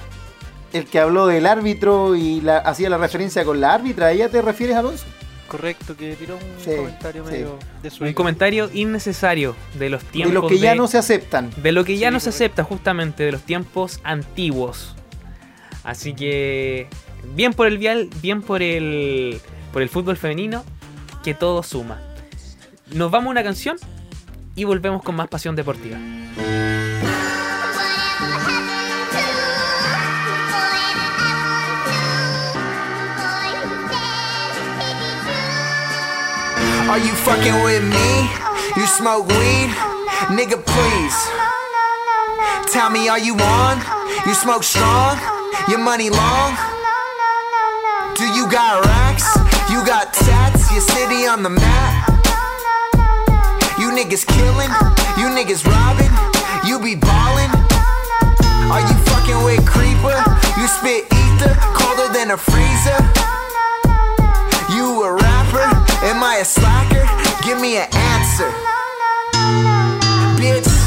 El 0.73 0.87
que 0.87 0.99
habló 0.99 1.27
del 1.29 1.47
árbitro 1.47 2.17
y 2.17 2.41
la, 2.41 2.59
hacía 2.59 2.91
la 2.91 2.99
referencia 2.99 3.45
con 3.45 3.61
la 3.61 3.75
árbitra, 3.75 4.07
¿a 4.07 4.13
ella 4.13 4.29
te 4.29 4.43
refieres, 4.43 4.75
Alonso? 4.77 5.05
Correcto, 5.47 5.95
que 5.97 6.17
tiró 6.17 6.35
un 6.35 6.43
Sí, 6.65 6.75
comentario 6.75 7.25
sí. 7.25 7.31
medio 7.31 7.53
Un 7.53 7.83
desubicado. 7.83 8.15
comentario 8.17 8.71
innecesario 8.73 9.55
de 9.79 9.91
los 9.91 10.03
De 10.03 10.09
tiempos 10.11 10.35
los 10.35 10.51
que 10.51 10.59
ya 10.59 10.71
de- 10.71 10.77
no 10.77 10.89
se 10.89 10.99
aceptan. 10.99 11.51
de 11.63 11.71
lo 11.71 11.85
que 11.85 11.97
ya 11.97 12.09
Sí, 12.09 12.15
no 12.15 12.19
se 12.19 12.31
acepta 12.31 12.65
justamente 12.65 13.23
de 13.23 13.31
los 13.33 13.43
tiempos 13.43 14.01
antiguos. 14.03 14.97
Así 15.85 16.15
que 16.15 16.89
bien 17.37 17.53
por 17.53 17.69
el 17.69 17.79
vial, 17.79 18.09
bien 18.23 18.43
por 18.43 18.63
el 18.63 19.41
por 19.75 19.83
el 19.83 19.89
fútbol 19.89 20.17
femenino, 20.17 20.63
que 21.25 21.35
todo 21.35 21.65
suma. 21.65 22.01
Nos 22.93 23.11
vamos 23.11 23.27
a 23.27 23.31
una 23.33 23.43
canción 23.43 23.77
y 24.55 24.63
volvemos 24.63 25.03
con 25.03 25.17
más 25.17 25.27
pasión 25.27 25.57
deportiva. 25.57 25.99
Are 36.89 37.01
you 37.01 37.13
fucking 37.25 37.61
with 37.65 37.83
me? 37.83 38.31
You 38.77 38.87
smoke 38.87 39.27
weed? 39.27 39.71
Nigga, 40.31 40.57
please. 40.65 41.17
Tell 42.73 42.91
me, 42.91 43.09
are 43.09 43.19
you 43.19 43.35
on? 43.35 43.81
You 44.25 44.35
smoke 44.35 44.63
strong? 44.63 45.19
Your 45.69 45.81
money 45.81 46.11
long? 46.11 46.55
Do 48.17 48.25
you 48.35 48.47
got 48.49 48.85
racks? 48.85 49.54
You 49.71 49.85
got 49.85 50.13
tats? 50.13 50.71
Your 50.73 50.81
city 50.81 51.27
on 51.27 51.43
the 51.43 51.51
map? 51.51 52.09
You 53.79 53.91
niggas 53.91 54.27
killing? 54.27 54.71
You 55.19 55.33
niggas 55.33 55.65
robbing? 55.65 56.13
You 56.67 56.79
be 56.81 56.95
ballin'? 56.95 57.51
Are 58.71 58.81
you 58.81 58.97
fucking 59.09 59.45
with 59.45 59.67
Creeper? 59.67 60.17
You 60.59 60.67
spit 60.69 61.05
ether 61.13 61.55
colder 61.75 62.13
than 62.13 62.31
a 62.31 62.37
freezer? 62.37 62.99
You 64.75 65.03
a 65.05 65.13
rapper? 65.13 65.67
Am 66.07 66.23
I 66.23 66.39
a 66.41 66.45
slacker? 66.45 67.05
Give 67.45 67.61
me 67.61 67.77
an 67.77 67.89
answer. 67.93 68.51
Bitch. 70.41 70.84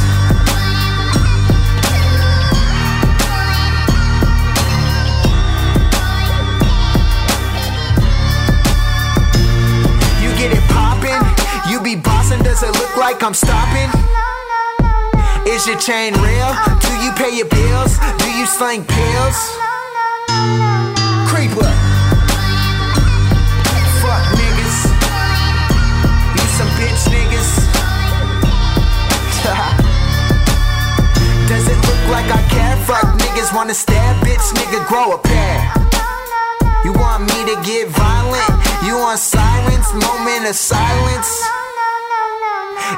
Be 11.88 11.96
bossin'? 11.96 12.44
Does 12.44 12.60
it 12.64 12.74
look 12.76 12.98
like 12.98 13.24
I'm 13.24 13.34
stopping? 13.34 13.88
Is 15.48 15.66
your 15.66 15.80
chain 15.80 16.12
real? 16.20 16.52
Do 16.84 16.92
you 17.00 17.16
pay 17.16 17.32
your 17.32 17.48
bills? 17.48 17.96
Do 18.20 18.28
you 18.36 18.46
sling 18.46 18.84
pills? 18.84 19.40
Creeper. 21.32 21.72
Fuck 24.04 24.20
niggas. 24.36 24.92
You 26.36 26.44
some 26.60 26.68
bitch 26.76 27.08
niggas. 27.08 27.52
Does 31.48 31.72
it 31.72 31.80
look 31.88 32.04
like 32.12 32.28
I 32.28 32.44
care? 32.52 32.76
Fuck 32.84 33.16
niggas 33.16 33.56
wanna 33.56 33.74
stare, 33.74 34.14
bitch 34.26 34.44
nigga 34.60 34.86
grow 34.90 35.14
a 35.14 35.18
pair. 35.20 35.72
You 36.84 36.92
want 36.92 37.24
me 37.32 37.46
to 37.48 37.56
get 37.64 37.88
violent? 37.88 38.52
You 38.84 38.98
want 38.98 39.20
silence? 39.20 39.94
Moment 39.94 40.48
of 40.50 40.56
silence. 40.56 41.48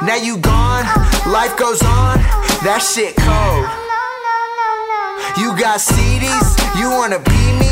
Now 0.01 0.15
you 0.15 0.37
gone, 0.37 0.85
life 1.27 1.57
goes 1.57 1.81
on. 1.83 2.15
That 2.63 2.79
shit 2.79 3.19
cold. 3.19 3.67
You 5.35 5.51
got 5.59 5.83
CDs, 5.83 6.55
you 6.79 6.89
wanna 6.89 7.19
be 7.19 7.41
me? 7.59 7.67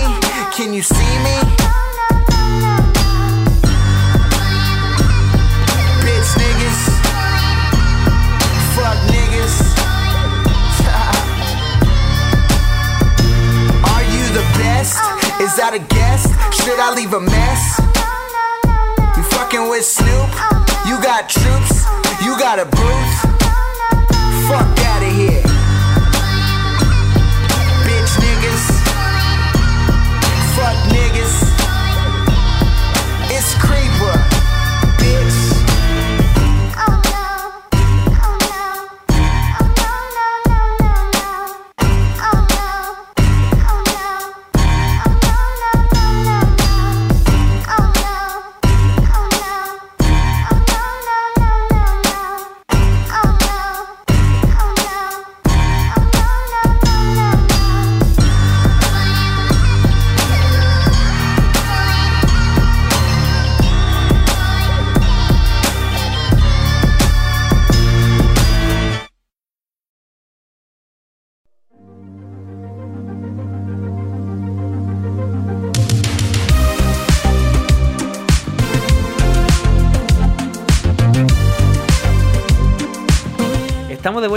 Can 0.52 0.74
you 0.74 0.84
see 0.84 1.14
me? 1.24 1.36
Bitch 6.04 6.32
niggas. 6.36 6.82
Fuck 8.76 8.98
niggas. 9.08 9.56
Are 13.88 14.04
you 14.04 14.28
the 14.36 14.44
best? 14.60 15.00
Is 15.40 15.56
that 15.56 15.72
a 15.74 15.80
guess? 15.80 16.28
Should 16.60 16.78
I 16.78 16.92
leave 16.94 17.14
a 17.14 17.22
mess? 17.22 17.80
You 19.16 19.24
fucking 19.24 19.70
with 19.70 19.86
Snoop? 19.86 20.67
You 20.88 21.02
got 21.04 21.28
troops? 21.28 21.84
You 22.24 22.40
got 22.40 22.60
a 22.60 22.66
booth? 22.66 23.22
Fuck 24.48 24.80
out 24.86 25.04
of 25.04 25.14
here. 25.14 25.57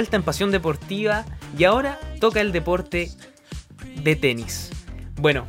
Vuelta 0.00 0.16
en 0.16 0.22
Pasión 0.22 0.50
Deportiva 0.50 1.26
y 1.58 1.64
ahora 1.64 2.00
toca 2.20 2.40
el 2.40 2.52
deporte 2.52 3.10
de 4.02 4.16
tenis. 4.16 4.70
Bueno, 5.16 5.46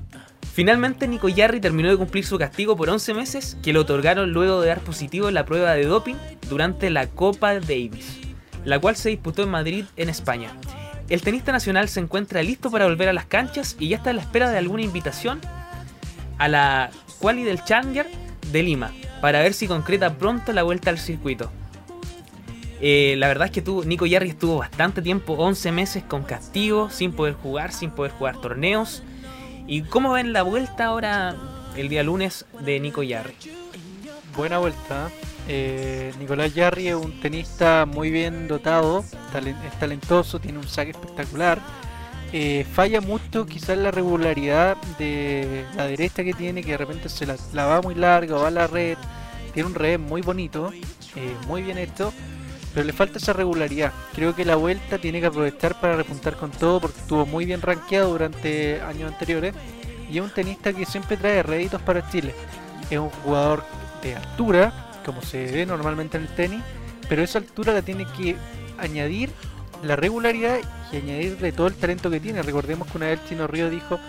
finalmente 0.54 1.08
Nico 1.08 1.30
Yarri 1.30 1.62
terminó 1.62 1.90
de 1.90 1.96
cumplir 1.96 2.26
su 2.26 2.38
castigo 2.38 2.76
por 2.76 2.90
11 2.90 3.14
meses 3.14 3.58
que 3.64 3.72
le 3.72 3.80
otorgaron 3.80 4.34
luego 4.34 4.60
de 4.60 4.68
dar 4.68 4.82
positivo 4.82 5.30
en 5.30 5.36
la 5.36 5.46
prueba 5.46 5.72
de 5.72 5.86
doping 5.86 6.16
durante 6.50 6.90
la 6.90 7.08
Copa 7.08 7.54
Davis, 7.62 8.20
la 8.66 8.78
cual 8.78 8.98
se 8.98 9.08
disputó 9.08 9.42
en 9.44 9.52
Madrid, 9.52 9.86
en 9.96 10.10
España. 10.10 10.52
El 11.08 11.22
tenista 11.22 11.54
nacional 11.54 11.88
se 11.88 12.02
encuentra 12.02 12.44
listo 12.44 12.70
para 12.70 12.88
volver 12.88 13.08
a 13.08 13.14
las 13.14 13.28
canchas 13.28 13.78
y 13.80 13.88
ya 13.88 13.96
está 13.96 14.10
a 14.10 14.14
la 14.14 14.22
espera 14.22 14.52
de 14.52 14.58
alguna 14.58 14.82
invitación 14.82 15.40
a 16.40 16.50
la 16.50 16.92
quali 17.20 17.46
del 17.46 17.64
Challenger 17.64 18.08
de 18.52 18.64
Lima 18.64 18.92
para 19.22 19.40
ver 19.40 19.54
si 19.54 19.66
concreta 19.66 20.18
pronto 20.18 20.52
la 20.52 20.64
vuelta 20.64 20.90
al 20.90 21.00
circuito. 21.00 21.50
Eh, 22.84 23.16
la 23.20 23.28
verdad 23.28 23.46
es 23.46 23.52
que 23.52 23.62
tuvo, 23.62 23.84
Nico 23.86 24.08
Yarri 24.08 24.30
estuvo 24.30 24.58
bastante 24.58 25.04
tiempo, 25.04 25.34
11 25.34 25.72
meses 25.72 26.04
con 26.04 26.24
castigo, 26.24 26.90
sin 26.90 27.14
poder 27.14 27.36
jugar, 27.36 27.72
sin 27.72 27.92
poder 27.92 28.12
jugar 28.12 28.42
torneos. 28.42 29.04
¿Y 29.68 29.84
cómo 29.84 30.14
ven 30.14 30.34
la 30.34 30.42
vuelta 30.42 30.86
ahora, 30.86 31.36
el 31.78 31.90
día 31.90 32.02
lunes, 32.02 32.46
de 32.60 32.80
Nico 32.80 33.04
Yarri? 33.04 33.36
Buena 34.36 34.58
vuelta. 34.58 35.12
¿eh? 35.48 36.12
Nicolás 36.20 36.56
Yarri 36.56 36.88
es 36.88 36.96
un 36.96 37.20
tenista 37.20 37.86
muy 37.86 38.10
bien 38.10 38.48
dotado, 38.48 39.04
es 39.04 39.80
talentoso, 39.80 40.40
tiene 40.40 40.58
un 40.58 40.68
saque 40.68 40.92
espectacular. 40.92 41.62
Eh, 42.34 42.66
falla 42.74 43.00
mucho 43.00 43.46
quizás 43.46 43.78
la 43.78 43.92
regularidad 43.92 44.78
de 44.98 45.66
la 45.76 45.86
derecha 45.86 46.24
que 46.24 46.34
tiene, 46.34 46.64
que 46.64 46.72
de 46.72 46.78
repente 46.78 47.10
se 47.10 47.28
la, 47.28 47.66
va 47.66 47.82
muy 47.82 47.94
larga 47.94 48.38
va 48.38 48.48
a 48.48 48.52
la 48.52 48.66
red. 48.66 48.98
Tiene 49.54 49.68
un 49.68 49.76
revés 49.76 50.00
muy 50.00 50.22
bonito, 50.22 50.72
muy 51.46 51.62
bien 51.62 51.78
hecho, 51.78 52.14
pero 52.74 52.86
le 52.86 52.94
falta 52.94 53.18
esa 53.18 53.34
regularidad. 53.34 53.92
Creo 54.14 54.36
que 54.36 54.46
la 54.46 54.56
vuelta 54.56 54.98
tiene 54.98 55.20
que 55.20 55.28
aprovechar 55.28 55.80
para 55.80 55.96
repuntar 55.96 56.36
con 56.36 56.52
todo 56.52 56.80
porque 56.80 57.00
estuvo 57.00 57.26
muy 57.26 57.46
bien 57.46 57.62
rankeado 57.62 58.10
durante 58.10 58.82
años 58.82 59.12
anteriores 59.12 59.54
y 60.10 60.18
es 60.18 60.24
un 60.24 60.30
tenista 60.30 60.74
que 60.74 60.86
siempre 60.86 61.18
trae 61.18 61.44
réditos 61.44 61.82
para 61.82 62.10
Chile. 62.10 62.34
Es 62.90 63.00
un 63.00 63.10
jugador 63.10 63.64
de 64.02 64.16
altura, 64.16 64.92
como 65.06 65.22
se 65.22 65.46
ve 65.52 65.66
normalmente 65.66 66.18
en 66.18 66.24
el 66.24 66.36
tenis, 66.36 66.62
pero 67.08 67.24
esa 67.24 67.40
altura 67.40 67.74
la 67.74 67.82
tiene 67.82 68.06
que 68.18 68.36
añadir 68.78 69.32
la 69.84 69.96
regularidad 69.96 70.60
y 70.92 70.98
añadirle 70.98 71.52
todo 71.52 71.68
el 71.68 71.76
talento 71.76 72.10
que 72.10 72.20
tiene. 72.20 72.42
Recordemos 72.42 72.88
que 72.88 72.98
una 72.98 73.08
vez 73.08 73.20
Chino 73.28 73.48
Río 73.48 73.70
dijo 73.70 74.00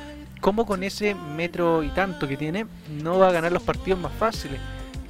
cómo 0.40 0.66
con 0.66 0.82
ese 0.82 1.14
metro 1.14 1.82
y 1.82 1.88
tanto 1.90 2.26
que 2.26 2.36
tiene 2.36 2.66
no 3.02 3.18
va 3.18 3.28
a 3.28 3.32
ganar 3.32 3.52
los 3.52 3.62
partidos 3.62 4.00
más 4.00 4.12
fáciles. 4.12 4.60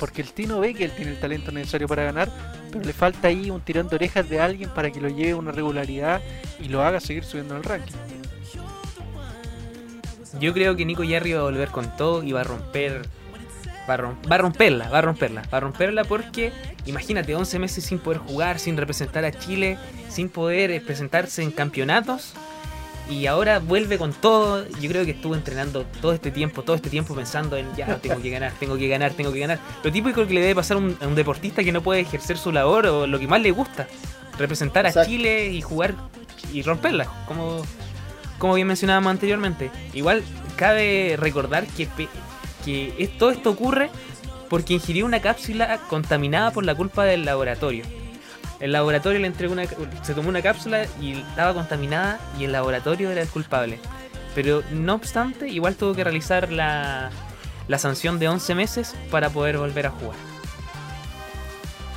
Porque 0.03 0.21
el 0.21 0.33
Tino 0.33 0.59
ve 0.59 0.75
que 0.75 0.87
él 0.87 0.91
tiene 0.91 1.13
el 1.13 1.21
talento 1.21 1.53
necesario 1.53 1.87
para 1.87 2.03
ganar, 2.03 2.29
pero 2.73 2.85
le 2.85 2.93
falta 2.93 3.29
ahí 3.29 3.51
un 3.51 3.61
tirón 3.61 3.87
de 3.87 3.95
orejas 3.95 4.29
de 4.29 4.41
alguien 4.41 4.69
para 4.71 4.91
que 4.91 5.01
lo 5.01 5.09
lleve 5.09 5.31
a 5.31 5.37
una 5.37 5.53
regularidad 5.53 6.21
y 6.59 6.67
lo 6.67 6.83
haga 6.83 6.99
seguir 6.99 7.23
subiendo 7.23 7.55
en 7.55 7.59
el 7.59 7.65
ranking. 7.65 7.95
Yo 10.41 10.53
creo 10.53 10.75
que 10.75 10.85
Nico 10.85 11.05
Yarri 11.05 11.35
va 11.35 11.43
a 11.43 11.45
volver 11.45 11.69
con 11.69 11.97
todo 11.97 12.25
y 12.25 12.33
va 12.33 12.41
a 12.41 12.45
romper. 12.45 13.03
Va 13.89 13.95
a, 13.95 14.39
romperla, 14.39 14.89
va 14.89 14.99
a 14.99 15.03
romperla, 15.03 15.43
va 15.53 15.59
a 15.59 15.61
romperla 15.61 16.03
porque 16.03 16.53
imagínate 16.85 17.37
11 17.37 17.61
meses 17.61 17.85
sin 17.85 18.01
poder 18.01 18.19
jugar, 18.19 18.59
sin 18.59 18.77
representar 18.77 19.25
a 19.25 19.31
Chile, 19.31 19.79
sin 20.09 20.29
poder 20.29 20.83
presentarse 20.83 21.45
en 21.45 21.53
campeonatos 21.53 22.35
y 23.09 23.27
ahora 23.27 23.59
vuelve 23.59 23.99
con 23.99 24.13
todo. 24.13 24.67
Yo 24.81 24.89
creo 24.91 25.05
que 25.05 25.13
estuvo 25.13 25.35
entrenando 25.35 25.85
todo 26.01 26.13
este 26.13 26.31
tiempo, 26.31 26.63
todo 26.63 26.77
este 26.77 26.91
tiempo 26.91 27.15
pensando 27.15 27.57
en 27.57 27.75
ya 27.77 27.99
tengo 27.99 28.21
que 28.21 28.31
ganar, 28.31 28.53
tengo 28.59 28.77
que 28.77 28.89
ganar, 28.89 29.13
tengo 29.13 29.33
que 29.33 29.41
ganar. 29.41 29.59
Lo 29.83 29.93
típico 29.93 30.27
que 30.27 30.35
le 30.35 30.41
debe 30.41 30.55
pasar 30.55 30.77
a 30.77 30.81
un, 30.81 30.97
a 31.01 31.07
un 31.07 31.15
deportista 31.15 31.63
que 31.65 31.73
no 31.73 31.83
puede 31.83 32.01
ejercer 32.01 32.39
su 32.39 32.53
labor 32.53 32.87
o 32.87 33.07
lo 33.07 33.19
que 33.19 33.27
más 33.27 33.41
le 33.41 33.51
gusta, 33.51 33.87
representar 34.39 34.87
a. 34.87 35.05
Chile 35.05 35.49
y 35.49 35.63
jugar 35.63 35.95
y 36.53 36.63
romperla, 36.63 37.07
como 37.27 37.63
como 38.39 38.55
bien 38.55 38.67
mencionábamos 38.67 39.11
anteriormente. 39.11 39.71
Igual 39.95 40.25
cabe 40.57 41.17
recordar 41.17 41.65
que, 41.67 41.89
que 42.65 43.11
todo 43.19 43.31
esto 43.31 43.51
ocurre 43.51 43.89
porque 44.49 44.75
ingirió 44.75 45.07
una 45.07 45.21
cápsula 45.23 45.79
contaminada 45.89 46.51
por 46.51 46.65
la 46.65 46.75
culpa 46.75 47.05
del 47.05 47.25
laboratorio. 47.25 47.85
El 48.63 48.71
laboratorio 48.71 49.19
le 49.19 49.27
entregó 49.27 49.55
una, 49.55 49.65
se 50.03 50.15
tomó 50.15 50.29
una 50.29 50.41
cápsula 50.41 50.87
y 51.01 51.19
estaba 51.19 51.53
contaminada 51.53 52.21
y 52.39 52.45
el 52.45 52.53
laboratorio 52.53 53.11
era 53.11 53.21
el 53.21 53.29
culpable. 53.29 53.81
Pero 54.37 54.63
no 54.71 54.95
obstante, 54.95 55.49
igual 55.49 55.75
tuvo 55.75 55.95
que 55.95 56.05
realizar 56.05 56.53
la, 56.53 57.11
la 57.67 57.79
sanción 57.79 58.21
de 58.21 58.29
11 58.29 58.55
meses 58.55 58.95
para 59.11 59.31
poder 59.31 59.59
volver 59.59 59.87
a 59.87 59.91
jugar. 59.91 60.17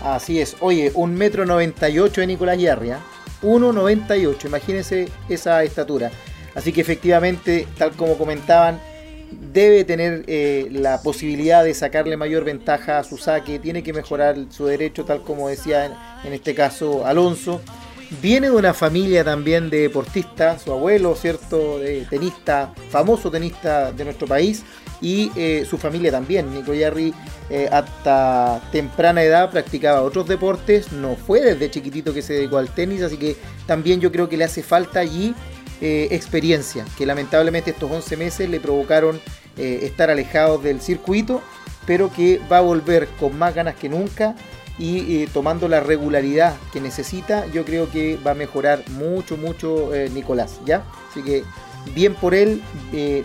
Así 0.02 0.42
es. 0.42 0.58
Oye, 0.60 0.92
un 0.96 1.14
metro 1.14 1.46
98 1.46 2.22
de 2.22 2.28
Nicolás 2.28 2.58
Yarri. 2.58 2.90
¿ah? 2.92 3.00
1,98. 3.44 4.46
Imagínense 4.46 5.08
esa 5.30 5.64
estatura. 5.64 6.10
Así 6.56 6.74
que 6.74 6.82
efectivamente, 6.82 7.68
tal 7.78 7.92
como 7.92 8.18
comentaban, 8.18 8.82
debe 9.32 9.84
tener 9.84 10.24
eh, 10.28 10.68
la 10.72 11.02
posibilidad 11.02 11.64
de 11.64 11.74
sacarle 11.74 12.18
mayor 12.18 12.44
ventaja 12.44 13.00
a 13.00 13.04
su 13.04 13.18
saque. 13.18 13.60
Tiene 13.60 13.84
que 13.84 13.94
mejorar 13.94 14.36
su 14.50 14.66
derecho, 14.66 15.06
tal 15.06 15.22
como 15.22 15.50
decía 15.50 15.86
en, 16.24 16.34
este 16.34 16.54
caso 16.54 17.06
Alonso. 17.06 17.62
Viene 18.22 18.50
de 18.50 18.56
una 18.56 18.74
familia 18.74 19.24
también 19.24 19.70
de 19.70 19.82
deportistas, 19.82 20.62
su 20.62 20.72
abuelo, 20.72 21.16
¿cierto? 21.16 21.80
De 21.80 22.06
tenista, 22.10 22.74
famoso 22.90 23.32
tenista 23.32 23.92
de 23.92 24.06
nuestro 24.06 24.28
país, 24.28 24.64
y 25.02 25.32
eh, 25.36 25.66
su 25.68 25.78
familia 25.78 26.12
también. 26.12 26.54
Nico 26.54 26.74
Yarri 26.74 27.14
eh, 27.50 27.68
hasta 27.72 28.62
temprana 28.72 29.24
edad 29.24 29.52
practicaba 29.52 30.02
otros 30.02 30.28
deportes, 30.28 30.92
no 30.92 31.16
fue 31.16 31.42
desde 31.42 31.70
chiquitito 31.70 32.14
que 32.14 32.22
se 32.22 32.34
dedicó 32.34 32.58
al 32.58 32.74
tenis, 32.74 33.02
así 33.02 33.18
que 33.18 33.36
también 33.66 34.00
yo 34.02 34.12
creo 34.12 34.30
que 34.30 34.38
le 34.38 34.46
hace 34.46 34.64
falta 34.64 35.00
allí 35.00 35.34
eh, 35.82 36.08
experiencia, 36.12 36.86
que 36.98 37.06
lamentablemente 37.06 37.72
estos 37.72 37.92
11 37.92 38.18
meses 38.18 38.50
le 38.50 38.60
provocaron 38.60 39.20
eh, 39.58 39.80
estar 39.84 40.10
alejados 40.10 40.64
del 40.64 40.80
circuito, 40.80 41.42
pero 41.86 42.12
que 42.12 42.40
va 42.52 42.60
a 42.60 42.62
volver 42.62 43.08
con 43.20 43.38
más 43.38 43.54
ganas 43.54 43.76
que 43.76 43.90
nunca 43.90 44.36
y 44.80 45.24
eh, 45.24 45.30
tomando 45.34 45.68
la 45.68 45.82
regularidad 45.82 46.56
que 46.72 46.80
necesita, 46.80 47.46
yo 47.48 47.66
creo 47.66 47.92
que 47.92 48.18
va 48.26 48.32
a 48.32 48.36
mejorar 48.36 48.84
mucho, 48.92 49.36
mucho 49.38 49.92
Nicolás, 50.14 50.60
¿ya? 50.66 50.84
Así 51.12 51.22
que 51.22 51.44
bien 51.94 52.16
por 52.16 52.36
él, 52.36 52.62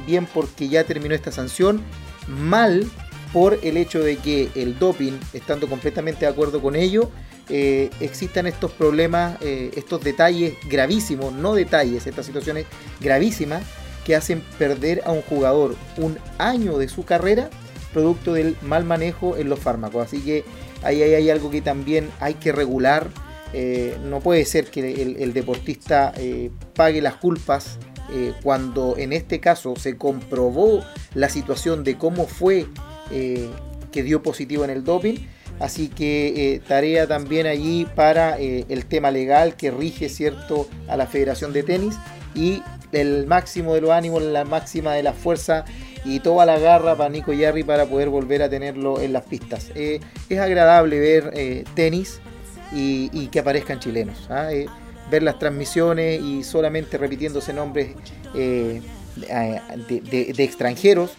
bien 0.06 0.26
porque 0.26 0.68
ya 0.68 0.84
terminó 0.84 1.14
esta 1.14 1.32
sanción, 1.32 1.80
mal 2.26 2.90
por 3.32 3.58
el 3.62 3.76
hecho 3.76 4.00
de 4.00 4.16
que 4.16 4.50
el 4.54 4.78
doping, 4.78 5.12
estando 5.32 5.68
completamente 5.68 6.20
de 6.20 6.32
acuerdo 6.32 6.60
con 6.60 6.76
ello, 6.76 7.10
eh, 7.52 7.90
existan 7.98 8.46
estos 8.46 8.70
problemas, 8.70 9.36
eh, 9.40 9.72
estos 9.74 10.04
detalles 10.04 10.54
gravísimos, 10.68 11.32
no 11.32 11.54
detalles, 11.54 12.06
estas 12.06 12.26
situaciones 12.26 12.66
gravísimas 13.00 13.64
que 14.04 14.14
hacen 14.14 14.40
perder 14.56 15.02
a 15.04 15.10
un 15.10 15.22
jugador 15.22 15.74
un 15.96 16.16
año 16.38 16.78
de 16.78 16.88
su 16.88 17.04
carrera 17.04 17.50
producto 17.92 18.34
del 18.34 18.56
mal 18.62 18.84
manejo 18.84 19.36
en 19.36 19.48
los 19.48 19.58
fármacos. 19.58 20.06
Así 20.06 20.20
que 20.20 20.44
ahí 20.84 21.02
hay, 21.02 21.28
algo 21.28 21.50
que 21.50 21.60
también 21.60 22.08
hay 22.20 22.34
que 22.34 22.52
regular. 22.52 23.08
Eh, 23.52 23.96
no 24.04 24.20
puede 24.20 24.44
ser 24.44 24.70
que 24.70 25.02
el, 25.02 25.32
deportista 25.32 26.12
eh, 26.16 26.50
pague 26.74 27.02
las 27.02 27.16
culpas 27.16 27.78
cuando 28.42 28.96
en 28.98 29.12
este 29.12 29.38
caso 29.38 29.76
se 29.76 29.96
comprobó 29.96 30.84
la 31.14 31.28
situación 31.28 31.84
de 31.84 31.96
cómo 31.96 32.26
fue 32.26 32.66
que 33.08 34.02
dio 34.02 34.20
positivo 34.22 34.64
en 34.64 34.70
el 34.70 34.82
doping. 34.82 35.16
Así 35.60 35.88
que 35.88 36.54
eh, 36.54 36.60
tarea 36.66 37.06
también 37.06 37.46
allí 37.46 37.86
para 37.94 38.40
eh, 38.40 38.64
el 38.70 38.86
tema 38.86 39.10
legal 39.10 39.56
que 39.56 39.70
rige 39.70 40.08
cierto 40.08 40.66
a 40.88 40.96
la 40.96 41.06
Federación 41.06 41.52
de 41.52 41.62
Tenis 41.62 41.96
y 42.34 42.62
el 42.92 43.26
máximo 43.26 43.74
de 43.74 43.82
los 43.82 43.90
ánimos, 43.90 44.22
la 44.22 44.44
máxima 44.44 44.94
de 44.94 45.02
la 45.02 45.12
fuerza 45.12 45.66
y 46.02 46.20
toda 46.20 46.46
la 46.46 46.58
garra 46.58 46.96
para 46.96 47.10
Nico 47.10 47.34
Yarri 47.34 47.62
para 47.62 47.84
poder 47.84 48.08
volver 48.08 48.42
a 48.42 48.48
tenerlo 48.48 49.00
en 49.00 49.12
las 49.12 49.24
pistas. 49.24 49.70
Eh, 49.74 50.00
es 50.30 50.38
agradable 50.38 50.98
ver 50.98 51.64
tenis 51.74 52.20
y, 52.72 53.26
que 53.26 53.40
aparezcan 53.40 53.80
chilenos. 53.80 54.28
¿ah? 54.30 54.48
Ver 55.10 55.22
las 55.22 55.38
transmisiones 55.38 56.22
y 56.22 56.42
solamente 56.42 56.96
repitiéndose 56.96 57.52
nombres 57.52 57.96
de 58.32 58.82
extranjeros, 60.38 61.10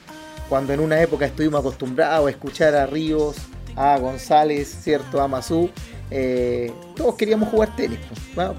cuando 0.49 0.73
en 0.73 0.79
una 0.79 0.99
época 0.99 1.27
estuvimos 1.27 1.59
acostumbrados 1.59 2.27
a 2.27 2.31
escuchar 2.31 2.73
a 2.75 2.87
Ríos, 2.87 3.35
a 3.75 3.97
González, 3.97 4.67
cierto, 4.83 5.21
a 5.21 5.27
Mazú. 5.27 5.69
eh, 6.09 6.71
todos 6.95 7.15
queríamos 7.15 7.49
jugar 7.49 7.75
tenis. 7.75 7.99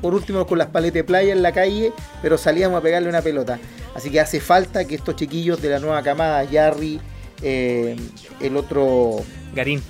Por 0.00 0.14
último 0.14 0.46
con 0.46 0.58
las 0.58 0.68
paletas 0.68 0.94
de 0.94 1.04
playa 1.04 1.32
en 1.32 1.42
la 1.42 1.52
calle, 1.52 1.92
pero 2.22 2.38
salíamos 2.38 2.78
a 2.78 2.82
pegarle 2.82 3.08
una 3.08 3.22
pelota. 3.22 3.58
Así 3.94 4.10
que 4.10 4.20
hace 4.20 4.40
falta 4.40 4.84
que 4.86 4.94
estos 4.94 5.16
chiquillos 5.16 5.60
de 5.60 5.68
la 5.68 5.78
nueva 5.78 6.02
camada, 6.02 6.44
Yarri, 6.44 7.00
eh, 7.42 7.96
el 8.40 8.56
otro 8.56 9.22
Garín. 9.54 9.82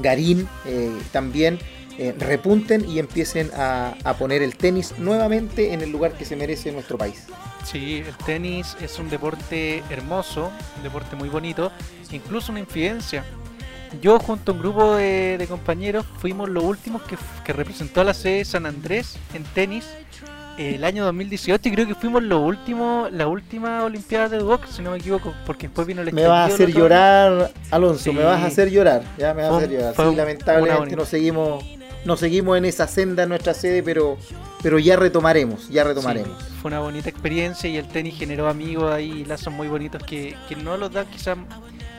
Garín, 0.00 0.48
eh, 0.66 0.90
también 1.12 1.58
repunten 2.18 2.88
y 2.90 2.98
empiecen 2.98 3.52
a, 3.54 3.94
a 4.02 4.14
poner 4.14 4.42
el 4.42 4.56
tenis 4.56 4.94
nuevamente 4.98 5.72
en 5.72 5.80
el 5.80 5.90
lugar 5.90 6.14
que 6.14 6.24
se 6.24 6.34
merece 6.34 6.70
en 6.70 6.74
nuestro 6.74 6.98
país. 6.98 7.26
Sí, 7.64 8.02
el 8.04 8.16
tenis 8.26 8.76
es 8.80 8.98
un 8.98 9.08
deporte 9.08 9.80
hermoso, 9.90 10.50
un 10.76 10.82
deporte 10.82 11.14
muy 11.14 11.28
bonito, 11.28 11.70
incluso 12.10 12.50
una 12.50 12.60
influencia. 12.60 13.24
Yo 14.02 14.18
junto 14.18 14.52
a 14.52 14.54
un 14.54 14.60
grupo 14.60 14.96
de, 14.96 15.36
de 15.38 15.46
compañeros 15.46 16.04
fuimos 16.18 16.48
los 16.48 16.64
últimos 16.64 17.02
que, 17.02 17.16
que 17.44 17.52
representó 17.52 18.00
a 18.00 18.04
la 18.04 18.14
sede 18.14 18.38
de 18.38 18.44
San 18.44 18.66
Andrés 18.66 19.16
en 19.34 19.44
tenis 19.44 19.86
el 20.58 20.84
año 20.84 21.04
2018 21.04 21.68
y 21.68 21.72
creo 21.72 21.86
que 21.88 21.94
fuimos 21.96 22.22
los 22.22 22.40
últimos, 22.40 23.10
la 23.12 23.26
última 23.26 23.82
Olimpiada 23.84 24.28
de 24.28 24.38
box, 24.40 24.70
si 24.76 24.82
no 24.82 24.92
me 24.92 24.98
equivoco, 24.98 25.34
porque 25.46 25.66
después 25.66 25.84
vino 25.86 26.00
el 26.02 26.12
Me 26.12 26.26
vas 26.28 26.50
a 26.50 26.54
hacer 26.54 26.72
llorar, 26.72 27.50
Alonso, 27.72 28.04
Sí. 28.04 28.12
me 28.12 28.22
vas 28.22 28.40
a 28.40 28.46
hacer 28.46 28.70
llorar, 28.70 29.02
ya 29.18 29.34
me 29.34 29.42
vas 29.42 29.50
a 29.50 29.54
Fue 29.54 29.58
hacer 29.64 29.70
un- 29.70 29.76
llorar. 29.76 29.94
Sí, 30.10 30.16
lamentablemente 30.16 30.94
nos 30.96 31.08
seguimos, 31.08 31.64
nos 32.04 32.20
seguimos 32.20 32.56
en 32.56 32.66
esa 32.66 32.86
senda 32.86 33.24
en 33.24 33.30
nuestra 33.30 33.52
sede, 33.52 33.82
pero, 33.82 34.16
pero 34.62 34.78
ya 34.78 34.94
retomaremos, 34.94 35.68
ya 35.70 35.82
retomaremos. 35.82 36.38
Sí, 36.40 36.54
fue 36.62 36.68
una 36.68 36.78
bonita 36.80 37.08
experiencia 37.08 37.68
y 37.68 37.76
el 37.76 37.88
tenis 37.88 38.16
generó 38.16 38.48
amigos 38.48 38.92
ahí, 38.92 39.24
lazos 39.24 39.52
muy 39.52 39.66
bonitos 39.66 40.04
que, 40.04 40.36
que 40.48 40.54
no 40.54 40.76
los 40.76 40.92
dan 40.92 41.06
quizás 41.06 41.36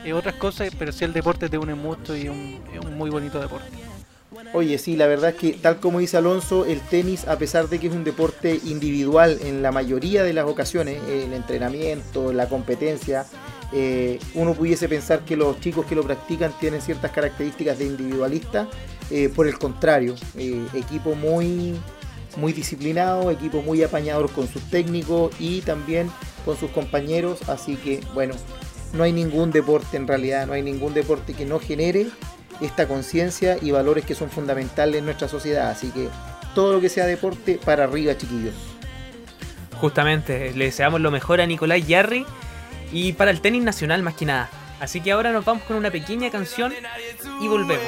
eh, 0.06 0.12
otras 0.12 0.34
cosas, 0.36 0.70
pero 0.78 0.92
sí 0.92 1.04
el 1.04 1.12
deporte 1.12 1.48
te 1.48 1.58
une 1.58 1.74
mucho 1.74 2.16
y 2.16 2.28
un- 2.28 2.60
es 2.72 2.80
un 2.84 2.96
muy 2.96 3.10
bonito 3.10 3.40
deporte. 3.40 3.68
Oye, 4.52 4.78
sí, 4.78 4.96
la 4.96 5.06
verdad 5.06 5.30
es 5.30 5.36
que 5.36 5.52
tal 5.54 5.78
como 5.80 5.98
dice 5.98 6.16
Alonso, 6.16 6.66
el 6.66 6.80
tenis, 6.80 7.26
a 7.26 7.36
pesar 7.38 7.68
de 7.68 7.78
que 7.78 7.86
es 7.88 7.92
un 7.92 8.04
deporte 8.04 8.60
individual 8.64 9.38
en 9.42 9.62
la 9.62 9.72
mayoría 9.72 10.22
de 10.24 10.32
las 10.32 10.46
ocasiones, 10.46 10.98
el 11.08 11.32
entrenamiento, 11.32 12.32
la 12.32 12.48
competencia, 12.48 13.24
eh, 13.72 14.18
uno 14.34 14.54
pudiese 14.54 14.88
pensar 14.88 15.20
que 15.24 15.36
los 15.36 15.58
chicos 15.60 15.86
que 15.86 15.94
lo 15.94 16.02
practican 16.02 16.52
tienen 16.60 16.80
ciertas 16.80 17.10
características 17.12 17.78
de 17.78 17.86
individualista, 17.86 18.68
eh, 19.10 19.28
por 19.34 19.46
el 19.48 19.58
contrario, 19.58 20.14
eh, 20.36 20.64
equipo 20.74 21.14
muy, 21.14 21.74
muy 22.36 22.52
disciplinado, 22.52 23.30
equipo 23.30 23.62
muy 23.62 23.82
apañador 23.82 24.30
con 24.30 24.46
sus 24.48 24.62
técnicos 24.70 25.32
y 25.40 25.62
también 25.62 26.10
con 26.44 26.56
sus 26.56 26.70
compañeros, 26.70 27.40
así 27.48 27.76
que 27.76 28.00
bueno, 28.14 28.34
no 28.92 29.02
hay 29.04 29.12
ningún 29.12 29.50
deporte 29.50 29.96
en 29.96 30.06
realidad, 30.06 30.46
no 30.46 30.52
hay 30.52 30.62
ningún 30.62 30.94
deporte 30.94 31.34
que 31.34 31.44
no 31.44 31.58
genere 31.58 32.06
esta 32.60 32.88
conciencia 32.88 33.58
y 33.60 33.70
valores 33.70 34.04
que 34.04 34.14
son 34.14 34.30
fundamentales 34.30 34.98
en 34.98 35.04
nuestra 35.04 35.28
sociedad, 35.28 35.70
así 35.70 35.90
que 35.90 36.08
todo 36.54 36.72
lo 36.72 36.80
que 36.80 36.88
sea 36.88 37.06
deporte 37.06 37.60
para 37.62 37.84
arriba, 37.84 38.16
chiquillos. 38.16 38.54
Justamente, 39.78 40.52
le 40.54 40.66
deseamos 40.66 41.00
lo 41.00 41.10
mejor 41.10 41.40
a 41.40 41.46
Nicolás 41.46 41.86
Yarri 41.86 42.24
y 42.92 43.12
para 43.12 43.30
el 43.30 43.40
tenis 43.40 43.62
nacional 43.62 44.02
más 44.02 44.14
que 44.14 44.24
nada. 44.24 44.48
Así 44.80 45.00
que 45.00 45.12
ahora 45.12 45.32
nos 45.32 45.44
vamos 45.44 45.62
con 45.64 45.76
una 45.76 45.90
pequeña 45.90 46.30
canción 46.30 46.72
y 47.40 47.48
volvemos. 47.48 47.86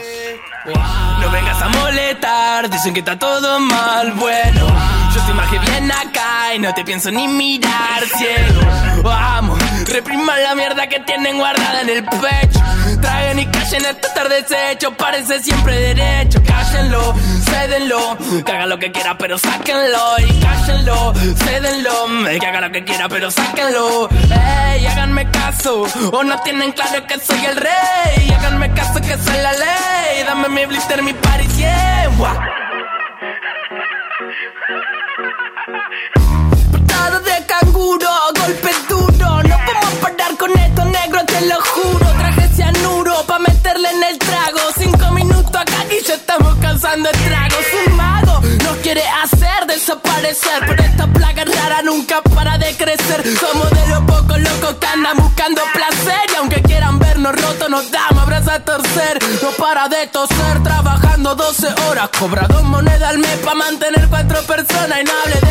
No 1.20 1.30
vengas 1.30 1.60
a 1.62 1.68
molestar, 1.68 2.70
dicen 2.70 2.94
que 2.94 3.00
está 3.00 3.18
todo 3.18 3.60
mal, 3.60 4.12
bueno. 4.12 4.66
Yo 5.14 5.20
estoy 5.20 5.34
más 5.34 5.50
que 5.50 5.58
bien 5.58 5.90
acá 5.90 6.54
y 6.54 6.58
no 6.58 6.72
te 6.74 6.84
pienso 6.84 7.10
ni 7.10 7.28
mirar, 7.28 8.04
ciego. 8.04 8.60
Vamos, 9.02 9.57
repriman 9.88 10.42
la 10.42 10.54
mierda 10.54 10.86
que 10.86 11.00
tienen 11.00 11.38
guardada 11.38 11.80
en 11.82 11.88
el 11.88 12.04
pecho. 12.04 12.60
Traigan 13.00 13.38
y 13.38 13.46
callen 13.46 13.84
esta 13.84 14.14
tarde 14.14 14.42
desecho, 14.42 14.92
parece 14.92 15.42
siempre 15.42 15.94
derecho. 15.94 16.40
Cállenlo, 16.46 17.14
cédenlo, 17.44 18.18
que 18.44 18.52
haga 18.52 18.66
lo 18.66 18.78
que 18.78 18.92
quiera, 18.92 19.16
pero 19.18 19.38
sáquenlo. 19.38 20.18
Y 20.18 20.40
cállenlo, 20.40 21.14
cédenlo, 21.14 22.08
que 22.40 22.46
haga 22.46 22.60
lo 22.60 22.70
que 22.70 22.84
quiera, 22.84 23.08
pero 23.08 23.30
sáquenlo. 23.30 24.08
Ey, 24.10 24.86
háganme 24.86 25.30
caso, 25.30 25.86
o 26.12 26.24
no 26.24 26.40
tienen 26.42 26.72
claro 26.72 27.06
que 27.06 27.18
soy 27.18 27.44
el 27.44 27.56
rey. 27.56 28.30
Háganme 28.38 28.72
caso 28.72 29.00
que 29.00 29.16
soy 29.16 29.36
la 29.42 29.52
ley. 29.52 30.24
Dame 30.24 30.48
mi 30.48 30.66
blister, 30.66 31.02
mi 31.02 31.12
party, 31.12 31.46
yeah. 31.56 31.88
Patada 36.72 37.20
de 37.20 37.46
canguro, 37.46 38.08
golpe 38.34 38.70
duro. 38.88 39.17
Parar 40.16 40.36
con 40.38 40.50
esto, 40.58 40.84
negro, 40.86 41.20
te 41.26 41.40
lo 41.42 41.60
juro. 41.60 42.06
Traje 42.18 42.48
cianuro 42.54 43.24
pa' 43.26 43.38
meterle 43.40 43.90
en 43.90 44.02
el 44.04 44.18
trago. 44.18 44.60
Cinco 44.78 45.10
minutos 45.12 45.54
acá 45.54 45.84
y 45.90 46.02
ya 46.02 46.14
estamos 46.14 46.56
causando 46.62 47.10
estragos. 47.10 47.66
Un 47.86 47.96
mago 47.96 48.40
nos 48.64 48.76
quiere 48.78 49.02
hacer 49.22 49.66
desaparecer. 49.66 50.60
Pero 50.66 50.82
esta 50.82 51.06
plaga 51.08 51.44
rara 51.44 51.82
nunca 51.82 52.22
para 52.22 52.56
de 52.56 52.74
crecer. 52.76 53.22
Somos 53.38 53.70
de 53.70 53.86
los 53.88 54.00
pocos 54.04 54.40
locos 54.40 54.74
que 54.80 54.86
andan 54.86 55.16
buscando 55.18 55.60
placer. 55.74 56.24
Y 56.32 56.36
aunque 56.36 56.62
quieran 56.62 56.98
vernos 56.98 57.34
rotos, 57.34 57.68
nos 57.68 57.90
damos 57.90 58.22
abrazos 58.22 58.48
a 58.54 58.64
torcer. 58.64 59.18
No 59.42 59.50
para 59.62 59.88
de 59.88 60.06
toser, 60.06 60.62
trabajando 60.62 61.34
12 61.34 61.68
horas. 61.86 62.08
Cobra 62.18 62.46
dos 62.48 62.62
monedas 62.62 63.10
al 63.10 63.18
mes 63.18 63.36
pa' 63.44 63.54
mantener 63.54 64.08
cuatro 64.08 64.40
personas. 64.44 65.00
Y 65.02 65.04
no 65.04 65.12
hable 65.22 65.40
de 65.40 65.47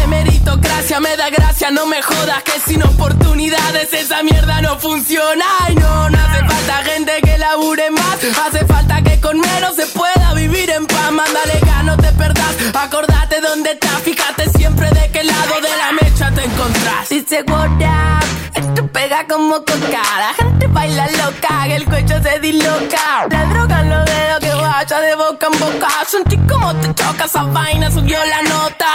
me 0.99 1.15
da 1.15 1.29
gracia, 1.29 1.71
no 1.71 1.85
me 1.85 2.01
jodas. 2.01 2.43
Que 2.43 2.59
sin 2.65 2.83
oportunidades 2.83 3.93
esa 3.93 4.23
mierda 4.23 4.61
no 4.61 4.79
funciona. 4.79 5.45
Ay, 5.61 5.75
no, 5.75 6.09
no 6.09 6.17
hace 6.17 6.39
falta 6.45 6.73
gente 6.83 7.11
que 7.23 7.37
labure 7.37 7.91
más. 7.91 8.17
Hace 8.45 8.65
falta 8.65 9.01
que 9.01 9.19
con 9.19 9.39
menos 9.39 9.75
se 9.75 9.85
pueda 9.87 10.33
vivir 10.33 10.69
en 10.69 10.85
paz. 10.85 11.11
Mándale 11.11 11.59
no 11.87 11.97
te 11.97 12.11
perdás. 12.13 12.55
Acordate 12.73 13.39
dónde 13.41 13.71
estás, 13.71 14.01
fíjate 14.03 14.49
siempre 14.57 14.89
de 14.91 15.09
qué 15.11 15.23
lado 15.23 15.55
de 15.61 15.69
la 15.81 15.91
mecha 16.01 16.31
te 16.31 16.43
encontrás. 16.43 17.09
Dice 17.09 17.43
what 17.47 17.71
up, 17.71 18.25
esto 18.55 18.87
pega 18.87 19.25
como 19.27 19.55
coca. 19.59 20.03
La 20.25 20.33
gente 20.37 20.67
baila 20.67 21.07
loca, 21.11 21.63
que 21.65 21.75
el 21.75 21.85
cuello 21.85 22.21
se 22.21 22.39
disloca. 22.39 23.27
La 23.29 23.45
droga 23.45 23.81
en 23.81 23.89
los 23.89 24.05
dedos 24.05 24.39
que 24.39 24.53
vaya 24.53 24.99
de 24.99 25.15
boca 25.15 25.47
en 25.51 25.59
boca. 25.59 25.89
Sentí 26.07 26.37
como 26.49 26.75
te 26.75 26.93
choca 26.93 27.25
esa 27.25 27.43
vaina, 27.43 27.89
subió 27.89 28.19
la 28.25 28.41
nota. 28.43 28.87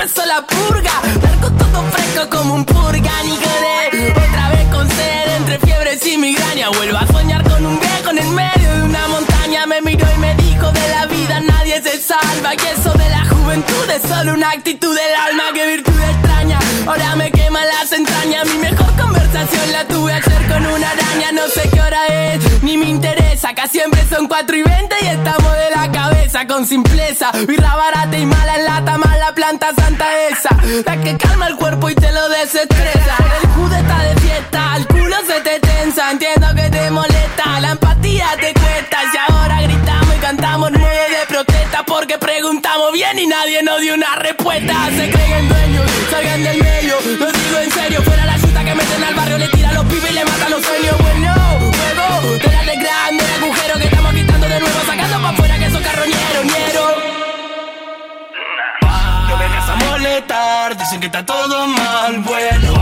Empezó 0.00 0.24
la 0.24 0.40
purga. 0.46 0.92
Largo 1.22 1.50
todo 1.50 1.82
fresco 1.90 2.30
como 2.30 2.54
un 2.54 2.64
purga, 2.64 3.12
ni 3.24 3.36
quedé. 3.36 4.12
Otra 4.12 4.48
vez 4.50 4.66
con 4.72 4.88
sed, 4.88 5.36
entre 5.36 5.58
fiebres 5.58 6.06
y 6.06 6.16
migraña. 6.16 6.70
Vuelvo 6.70 6.98
a 6.98 7.06
soñar 7.06 7.42
con 7.42 7.66
un 7.66 7.78
viejo 7.78 8.10
en 8.10 8.18
el 8.18 8.28
medio 8.28 8.68
de 8.76 8.82
una 8.82 9.08
montaña. 9.08 9.66
Me 9.66 9.82
miró 9.82 10.06
y 10.14 10.18
me 10.18 10.34
dijo 10.36 10.72
de 10.72 10.88
la 10.88 11.06
vida 11.06 11.40
nadie 11.40 11.82
se 11.82 12.00
salva. 12.00 12.54
Y 12.54 12.78
eso 12.78 12.92
de 12.92 13.08
la 13.10 13.24
juventud 13.26 13.90
es 13.90 14.02
solo 14.02 14.34
una 14.34 14.50
actitud 14.50 14.94
del 14.94 15.14
alma. 15.28 15.52
Que 15.54 15.66
virtud 15.66 16.00
extraña, 16.12 16.58
ahora 16.86 17.16
me 17.16 17.30
quema 17.30 17.64
las 17.64 17.92
entrañas. 17.92 18.46
Mi 18.46 18.58
mejor 18.58 18.90
conversación 18.96 19.72
la 19.72 19.86
tuve 19.86 20.12
ayer 20.14 20.46
con 20.48 20.66
una 20.66 20.90
araña. 20.90 21.32
No 21.32 21.46
sé 21.48 21.68
qué 21.68 21.80
hora 21.80 22.06
es, 22.06 22.62
ni 22.62 22.78
me 22.78 22.86
interesa. 22.88 23.50
Acá 23.50 23.68
siempre 23.68 24.00
son 24.08 24.28
4 24.28 24.56
y 24.56 24.62
20 24.62 24.96
y 25.02 25.06
estamos 25.06 25.52
de 25.52 25.70
la 25.76 25.89
con 26.46 26.64
simpleza. 26.64 27.32
Birra 27.46 27.74
barata 27.74 28.16
y 28.16 28.24
mala 28.24 28.56
lata, 28.58 28.96
mala 28.98 29.34
planta 29.34 29.74
santa 29.74 30.06
esa. 30.28 30.56
La 30.86 30.96
que 31.00 31.16
calma 31.16 31.48
el 31.48 31.56
cuerpo 31.56 31.90
y 31.90 31.94
te 31.96 32.12
lo 32.12 32.28
desestresa. 32.28 33.16
El 33.42 33.48
jude 33.50 33.76
está 33.76 33.98
de 34.04 34.20
fiesta, 34.20 34.76
el 34.76 34.86
culo 34.86 35.16
se 35.26 35.40
te 35.40 35.58
tensa. 35.58 36.12
Entiendo 36.12 36.46
que 36.54 36.70
te 36.70 36.90
molesta, 36.92 37.60
la 37.60 37.72
empatía 37.72 38.26
te 38.40 38.54
cuesta. 38.54 38.98
Y 39.12 39.32
ahora 39.32 39.62
gritamos 39.62 40.16
y 40.16 40.18
cantamos 40.20 40.70
nueve 40.70 41.06
de 41.10 41.26
protesta 41.26 41.82
porque 41.84 42.16
preguntamos 42.16 42.92
bien 42.92 43.18
y 43.18 43.26
nadie 43.26 43.62
nos 43.64 43.80
dio 43.80 43.94
una 43.94 44.14
respuesta. 44.16 44.86
Se 44.96 45.10
creen 45.10 45.48
dueños, 45.48 45.90
salgan 46.10 46.44
del 46.44 46.62
medio. 46.62 46.94
Lo 47.18 47.32
digo 47.32 47.58
en 47.60 47.72
serio, 47.72 48.02
fuera 48.02 48.24
la 48.24 48.38
chuta 48.38 48.64
que 48.64 48.74
meten 48.74 49.02
al 49.02 49.14
barrio, 49.14 49.36
le 49.36 49.48
tiran 49.48 49.74
los 49.74 49.84
pibes 49.86 50.10
y 50.10 50.14
le 50.14 50.24
matan 50.24 50.50
los 50.50 50.64
sueños. 50.64 50.99
Dicen 60.78 61.00
que 61.00 61.06
está 61.06 61.24
todo 61.24 61.66
mal, 61.66 62.18
bueno 62.20 62.72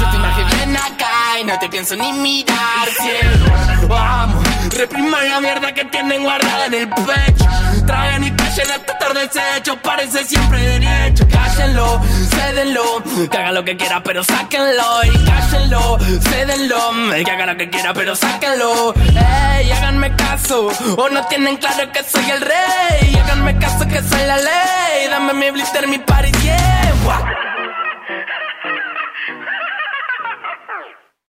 Yo 0.00 0.10
te 0.10 0.16
imagino 0.16 0.48
bien 0.56 0.76
acá 0.76 1.40
y 1.40 1.44
no 1.44 1.58
te 1.58 1.68
pienso 1.68 1.96
ni 1.96 2.12
mirar, 2.12 2.88
cielo. 2.88 3.88
Vamos, 3.88 4.47
repriman 4.70 5.28
la 5.30 5.40
mierda 5.40 5.72
que 5.72 5.84
tienen 5.86 6.22
guardada 6.22 6.66
en 6.66 6.74
el 6.74 6.88
pecho. 6.88 7.44
Traen 7.86 8.24
y 8.24 8.30
callen 8.32 8.70
hasta 8.70 8.98
tarde 8.98 9.28
desecho, 9.32 9.76
parece 9.82 10.24
siempre 10.24 10.60
derecho. 10.60 11.26
Cállenlo, 11.28 12.00
cédenlo, 12.30 13.02
que 13.30 13.36
haga 13.36 13.52
lo 13.52 13.64
que 13.64 13.76
quiera 13.76 14.02
pero 14.02 14.22
sáquenlo. 14.22 15.04
Y 15.04 15.24
cállenlo, 15.24 15.98
cédenlo, 16.20 16.92
que 17.24 17.30
haga 17.30 17.46
lo 17.46 17.56
que 17.56 17.70
quiera 17.70 17.94
pero 17.94 18.14
sáquenlo. 18.16 18.94
Ey, 18.94 19.70
háganme 19.72 20.14
caso, 20.16 20.68
o 20.96 21.08
no 21.08 21.26
tienen 21.26 21.56
claro 21.56 21.90
que 21.92 22.02
soy 22.02 22.30
el 22.30 22.40
rey. 22.40 23.16
Háganme 23.24 23.58
caso 23.58 23.86
que 23.86 24.02
soy 24.02 24.26
la 24.26 24.36
ley, 24.36 25.08
dame 25.10 25.32
mi 25.34 25.50
blister, 25.50 25.86
mi 25.88 25.98
party, 25.98 26.30
yeah. 26.42 27.57